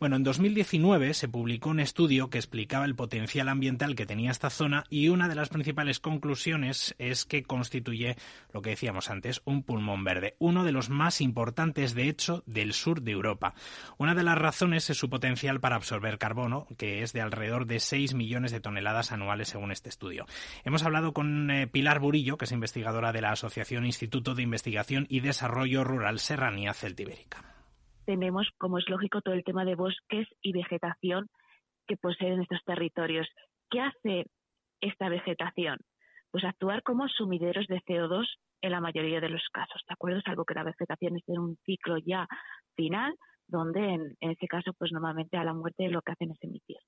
[0.00, 4.50] Bueno, en 2019 se publicó un estudio que explicaba el potencial ambiental que tenía esta
[4.50, 8.16] zona y una de las principales conclusiones es que constituye,
[8.52, 12.72] lo que decíamos antes, un pulmón verde, uno de los más importantes, de hecho, del
[12.72, 13.54] sur de Europa.
[13.98, 17.80] Una de las razones es su potencial para absorber carbono, que es de alrededor de
[17.80, 20.26] 6 millones de toneladas anuales según este estudio.
[20.64, 25.06] Hemos hablado con eh, Pilar Burillo, que es investigadora de la Asociación Instituto de Investigación
[25.08, 27.38] y Desarrollo Rural Serranía Celtibérica.
[28.04, 31.30] Tenemos, como es lógico, todo el tema de bosques y vegetación
[31.86, 33.28] que poseen estos territorios.
[33.70, 34.26] ¿Qué hace
[34.80, 35.78] esta vegetación?
[36.32, 38.26] Pues actuar como sumideros de CO2
[38.62, 40.20] en la mayoría de los casos, ¿de acuerdo?
[40.22, 42.26] Salvo que la vegetación esté en un ciclo ya
[42.74, 43.14] final,
[43.46, 46.78] donde en, en ese caso, pues normalmente a la muerte lo que hacen es emitir.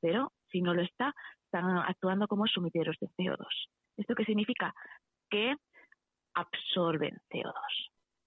[0.00, 1.12] Pero si no lo está,
[1.44, 3.46] están actuando como sumideros de CO2.
[3.96, 4.72] ¿Esto qué significa?
[5.28, 5.54] Que
[6.34, 7.52] absorben CO2,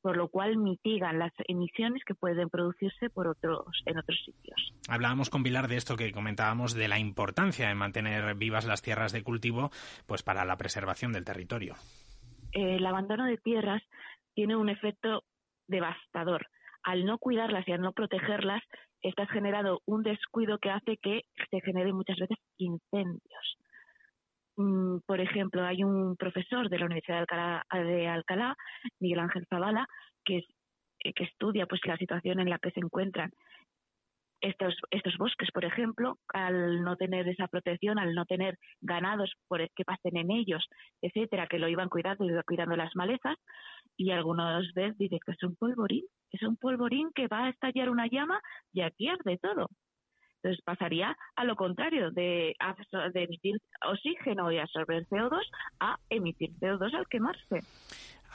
[0.02, 4.74] por lo cual mitigan las emisiones que pueden producirse por otros, en otros sitios.
[4.88, 9.12] Hablábamos con Pilar de esto que comentábamos de la importancia de mantener vivas las tierras
[9.12, 9.72] de cultivo
[10.06, 11.76] pues para la preservación del territorio.
[12.52, 13.84] El abandono de tierras
[14.34, 15.24] tiene un efecto
[15.68, 16.48] devastador.
[16.84, 18.62] Al no cuidarlas y al no protegerlas,
[19.02, 23.58] estás generando un descuido que hace que se generen muchas veces incendios.
[24.58, 27.26] Mm, por ejemplo, hay un profesor de la Universidad
[27.74, 28.56] de Alcalá,
[29.00, 29.86] Miguel Ángel Zavala,
[30.24, 30.44] que,
[31.04, 33.32] eh, que estudia pues la situación en la que se encuentran
[34.42, 39.60] estos, estos bosques, por ejemplo, al no tener esa protección, al no tener ganados por
[39.76, 40.66] que pasen en ellos,
[41.02, 43.38] etcétera, que lo iban cuidando, iban cuidando las malezas,
[43.98, 47.90] y algunos veces dicen que es un polvorín, es un polvorín que va a estallar
[47.90, 48.40] una llama
[48.74, 49.68] y arde todo.
[50.46, 52.56] Entonces pasaría a lo contrario, de,
[53.16, 55.42] emitir oxígeno y absorber CO2
[55.80, 57.62] a emitir CO2 al quemarse.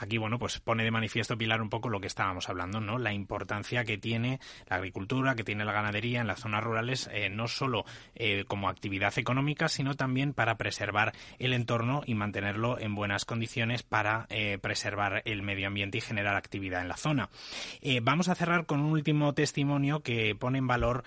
[0.01, 2.97] Aquí, bueno, pues pone de manifiesto Pilar un poco lo que estábamos hablando, ¿no?
[2.97, 7.29] La importancia que tiene la agricultura, que tiene la ganadería en las zonas rurales, eh,
[7.29, 7.85] no solo
[8.15, 13.83] eh, como actividad económica, sino también para preservar el entorno y mantenerlo en buenas condiciones
[13.83, 17.29] para eh, preservar el medio ambiente y generar actividad en la zona.
[18.01, 21.03] vamos a cerrar con un último testimonio que pone en valor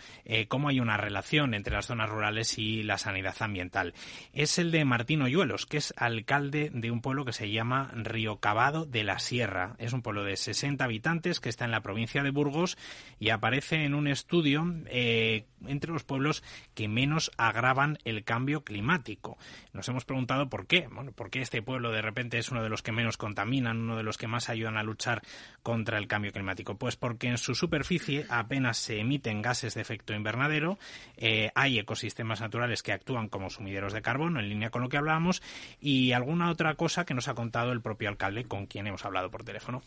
[0.49, 3.95] cómo hay una relación entre las zonas rurales y la sanidad ambiental.
[4.33, 8.39] Es el de Martín Oyuelos, que es alcalde de un pueblo que se llama Río
[8.87, 9.77] De la Sierra.
[9.79, 12.77] Es un pueblo de 60 habitantes que está en la provincia de Burgos
[13.19, 16.43] y aparece en un estudio eh, entre los pueblos
[16.75, 19.39] que menos agravan el cambio climático.
[19.73, 20.89] Nos hemos preguntado por qué.
[20.91, 23.97] Bueno, por qué este pueblo de repente es uno de los que menos contaminan, uno
[23.97, 25.23] de los que más ayudan a luchar
[25.63, 26.77] contra el cambio climático.
[26.77, 30.79] Pues porque en su superficie apenas se emiten gases de efecto invernadero,
[31.17, 34.97] eh, hay ecosistemas naturales que actúan como sumideros de carbono, en línea con lo que
[34.97, 35.43] hablábamos,
[35.81, 39.31] y alguna otra cosa que nos ha contado el propio alcalde con quien hemos hablado
[39.31, 39.83] por teléfono.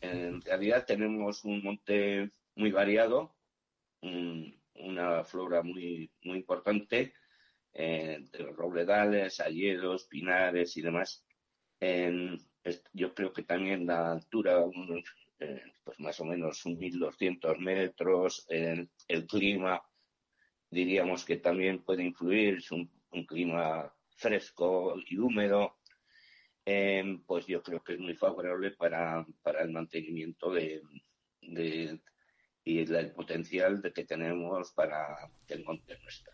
[0.00, 3.36] En realidad tenemos un monte muy variado,
[4.02, 7.14] una flora muy, muy importante,
[7.72, 8.24] eh,
[8.56, 11.24] robledales, ayeros, pinares y demás.
[12.92, 14.64] yo creo que también la altura,
[15.38, 19.82] eh, pues más o menos 1.200 metros, el clima,
[20.70, 22.90] diríamos que también puede influir, es un,
[23.26, 25.79] clima fresco y húmedo,
[26.64, 30.82] eh, pues yo creo que es muy favorable para, para el mantenimiento de,
[32.64, 36.32] y el potencial de que tenemos para el monte nuestro.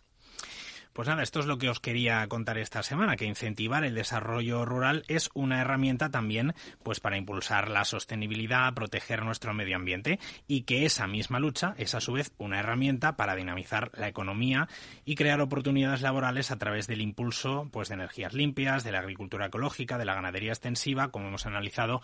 [0.96, 4.64] Pues nada, esto es lo que os quería contar esta semana, que incentivar el desarrollo
[4.64, 10.18] rural es una herramienta también pues para impulsar la sostenibilidad, proteger nuestro medio ambiente
[10.48, 14.70] y que esa misma lucha es a su vez una herramienta para dinamizar la economía
[15.04, 19.48] y crear oportunidades laborales a través del impulso pues de energías limpias, de la agricultura
[19.48, 22.00] ecológica, de la ganadería extensiva, como hemos analizado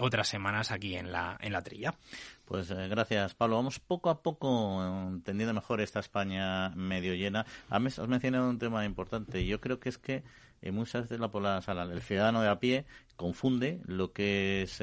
[0.00, 1.94] otras semanas aquí en la en la trilla.
[2.52, 3.56] Pues eh, gracias, Pablo.
[3.56, 7.46] Vamos poco a poco eh, entendiendo mejor esta España medio llena.
[7.70, 9.46] Os mencionado un tema importante.
[9.46, 10.22] Yo creo que es que
[10.60, 11.30] eh, muchas veces la,
[11.74, 12.84] la, el ciudadano de a pie
[13.16, 14.82] confunde lo que es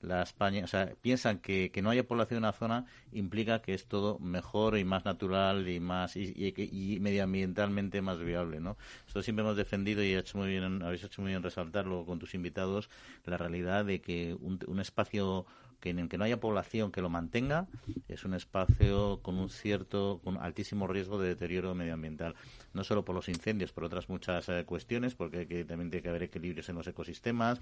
[0.00, 3.74] la España, o sea, piensan que, que no haya población en una zona implica que
[3.74, 8.76] es todo mejor y más natural y más y, y, medioambientalmente más viable, ¿no?
[9.06, 12.34] Esto siempre hemos defendido y hecho muy bien, habéis hecho muy bien resaltarlo con tus
[12.34, 12.90] invitados
[13.24, 15.46] la realidad de que un, un espacio
[15.82, 17.66] que en el que no haya población que lo mantenga
[18.08, 22.36] es un espacio con un cierto, con altísimo riesgo de deterioro medioambiental.
[22.74, 26.24] No solo por los incendios, por otras muchas eh, cuestiones, porque también tiene que haber
[26.24, 27.60] equilibrios en los ecosistemas.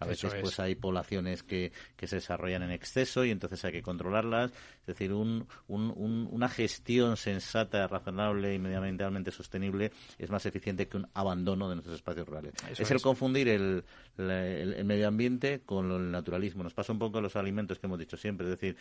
[0.00, 3.82] A veces pues hay poblaciones que, que se desarrollan en exceso y entonces hay que
[3.82, 4.52] controlarlas.
[4.80, 11.08] Es decir, un, una gestión sensata, razonable y medioambientalmente sostenible es más eficiente que un
[11.14, 12.54] abandono de nuestros espacios rurales.
[12.76, 13.84] es el confundir el,
[14.16, 16.62] el, medio ambiente con el naturalismo.
[16.62, 18.76] Nos pasa un poco los alimentos que hemos dicho siempre, es decir,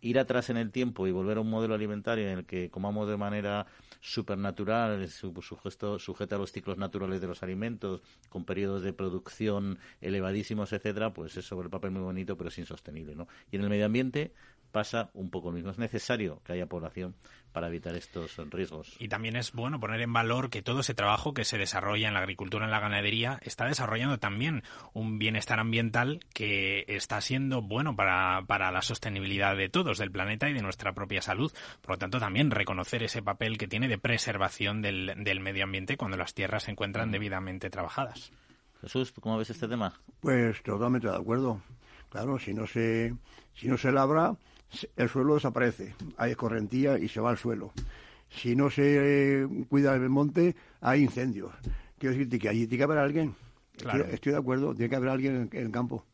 [0.00, 3.08] ir atrás en el tiempo y volver a un modelo alimentario en el que comamos
[3.08, 3.66] de manera
[4.00, 10.72] supernatural, sujeto, sujeta a los ciclos naturales de los alimentos, con periodos de producción elevadísimos,
[10.72, 13.28] etcétera, pues es sobre el papel muy bonito, pero es insostenible, ¿no?
[13.50, 14.32] Y en el medio ambiente
[14.72, 15.70] pasa un poco lo mismo.
[15.70, 17.14] Es necesario que haya población
[17.52, 18.96] para evitar estos riesgos.
[18.98, 22.14] Y también es bueno poner en valor que todo ese trabajo que se desarrolla en
[22.14, 27.94] la agricultura, en la ganadería, está desarrollando también un bienestar ambiental que está siendo bueno
[27.94, 31.52] para, para la sostenibilidad de todos, del planeta y de nuestra propia salud.
[31.80, 35.96] Por lo tanto, también reconocer ese papel que tiene de preservación del, del medio ambiente
[35.96, 37.12] cuando las tierras se encuentran mm.
[37.12, 38.32] debidamente trabajadas.
[38.80, 39.92] Jesús, ¿cómo ves este tema?
[40.20, 41.62] Pues totalmente de acuerdo.
[42.10, 43.14] Claro, si no se,
[43.54, 44.36] si no se labra,
[44.96, 47.72] el suelo desaparece, hay escorrentía y se va al suelo.
[48.30, 51.52] Si no se eh, cuida el monte, hay incendios.
[51.98, 53.34] Quiero decirte que allí tiene que haber alguien.
[54.10, 56.04] Estoy, de acuerdo, tiene que haber alguien en el campo.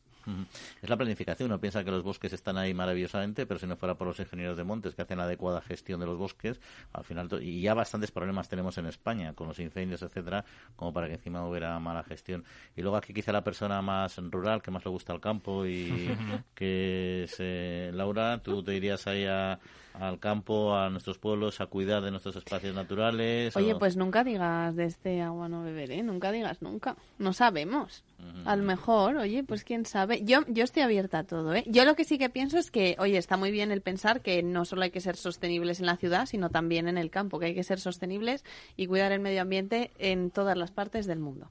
[0.83, 1.51] Es la planificación.
[1.51, 4.57] Uno piensa que los bosques están ahí maravillosamente, pero si no fuera por los ingenieros
[4.57, 6.61] de montes que hacen la adecuada gestión de los bosques,
[6.93, 10.45] al final, y ya bastantes problemas tenemos en España con los incendios, etcétera,
[10.76, 12.45] como para que encima hubiera mala gestión.
[12.76, 16.09] Y luego aquí quizá la persona más rural, que más le gusta el campo y
[16.55, 19.59] que es eh, Laura, tú te irías ahí a,
[19.99, 23.57] al campo, a nuestros pueblos, a cuidar de nuestros espacios naturales.
[23.57, 26.96] Oye, pues nunca digas de este agua no beberé, nunca digas nunca.
[27.18, 28.05] No sabemos.
[28.44, 30.24] A lo mejor, oye, pues quién sabe.
[30.24, 31.64] Yo, yo estoy abierta a todo, ¿eh?
[31.66, 34.42] Yo lo que sí que pienso es que, oye, está muy bien el pensar que
[34.42, 37.46] no solo hay que ser sostenibles en la ciudad, sino también en el campo, que
[37.46, 38.44] hay que ser sostenibles
[38.76, 41.49] y cuidar el medio ambiente en todas las partes del mundo.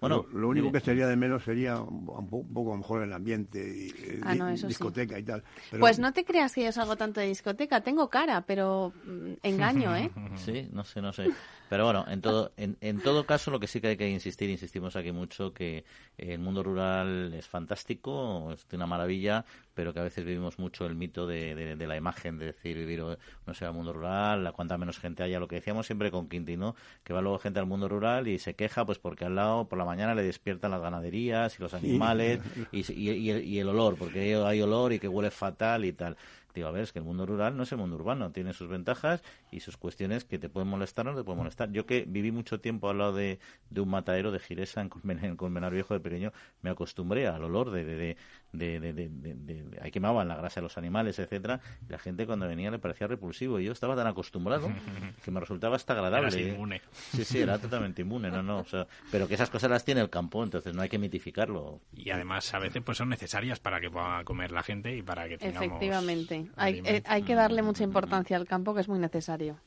[0.00, 4.20] Bueno, lo, único que sería de menos sería un, poco mejor el ambiente, y, eh,
[4.22, 4.34] ah,
[4.66, 5.42] discoteca y tal.
[5.78, 9.96] Pues no te creas que yo salgo tanto de discoteca, tengo cara, pero mm, engaño,
[9.96, 10.10] ¿eh?
[10.36, 11.28] Sí, no sé, no sé.
[11.74, 14.48] Pero bueno, en todo, en, en todo caso, lo que sí que hay que insistir,
[14.48, 15.84] insistimos aquí mucho, que
[16.16, 19.44] el mundo rural es fantástico, es una maravilla,
[19.74, 23.02] pero que a veces vivimos mucho el mito de, de, la imagen, de decir, vivir,
[23.44, 26.28] no sé, al mundo rural, a cuanta menos gente haya, lo que decíamos siempre con
[26.28, 29.66] Quintino, que va luego gente al mundo rural y se queja pues porque al lado
[29.66, 32.38] por la mañana le despiertan las ganaderías y los animales
[32.70, 36.16] y, y, el, y el olor, porque hay olor y que huele fatal y tal.
[36.54, 38.68] Digo, a ver, es que el mundo rural no es el mundo urbano, tiene sus
[38.68, 41.72] ventajas y sus cuestiones que te pueden molestar o no te pueden molestar.
[41.72, 43.40] Yo que viví mucho tiempo al lado de,
[43.70, 46.32] de un matadero de Giresa en Colmenar, Viejo de pequeño,
[46.62, 48.16] me acostumbré al olor de, de,
[48.54, 52.46] de, de, de, ahí quemaban la grasa de los animales, etcétera, y la gente cuando
[52.46, 54.70] venía le parecía repulsivo y yo estaba tan acostumbrado
[55.24, 56.40] que me resultaba hasta agradable.
[56.40, 56.80] Era inmune.
[56.92, 60.00] Sí, sí, era totalmente inmune, no, no, o sea, pero que esas cosas las tiene
[60.00, 61.80] el campo, entonces no hay que mitificarlo.
[61.92, 65.28] Y además a veces pues son necesarias para que pueda comer la gente y para
[65.28, 66.46] que tengamos Efectivamente.
[66.56, 69.58] Hay, eh, hay que darle mucha importancia al campo, que es muy necesario.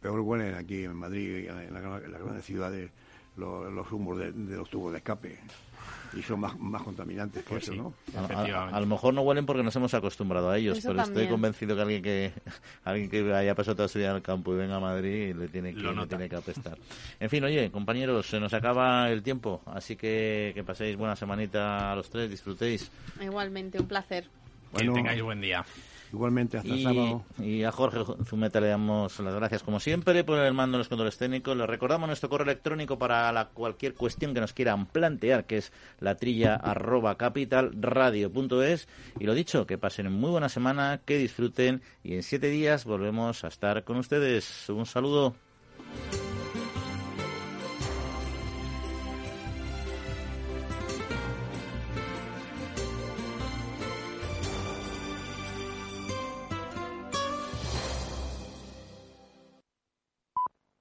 [0.00, 2.90] Peor huelen aquí en Madrid, en, las grandes ciudades,
[3.36, 5.38] los, humos de, los tubos de escape
[6.14, 7.94] y son más, más contaminantes que pues eso, ¿no?
[8.16, 11.82] A, lo mejor no huelen porque nos hemos acostumbrado a ellos, pero estoy convencido que
[11.82, 12.32] alguien que
[12.84, 15.48] alguien que haya pasado toda su vida en el campo y venga a Madrid le
[15.48, 16.78] tiene que, le tiene que apestar.
[17.20, 21.92] En fin, oye, compañeros, se nos acaba el tiempo, así que que paséis buena semanita
[21.92, 22.90] a los tres, disfrutéis.
[23.20, 24.28] Igualmente, un placer.
[24.76, 25.64] Que tengáis buen día.
[26.12, 27.24] Igualmente, hasta y, sábado.
[27.38, 30.88] Y a Jorge Zumeta le damos las gracias, como siempre, por el mando de los
[30.88, 31.56] controles técnicos.
[31.56, 35.72] Le recordamos nuestro correo electrónico para la, cualquier cuestión que nos quieran plantear, que es
[36.00, 38.88] la trilla arroba capitalradio.es.
[39.18, 43.44] Y lo dicho, que pasen muy buena semana, que disfruten y en siete días volvemos
[43.44, 44.68] a estar con ustedes.
[44.68, 45.34] Un saludo.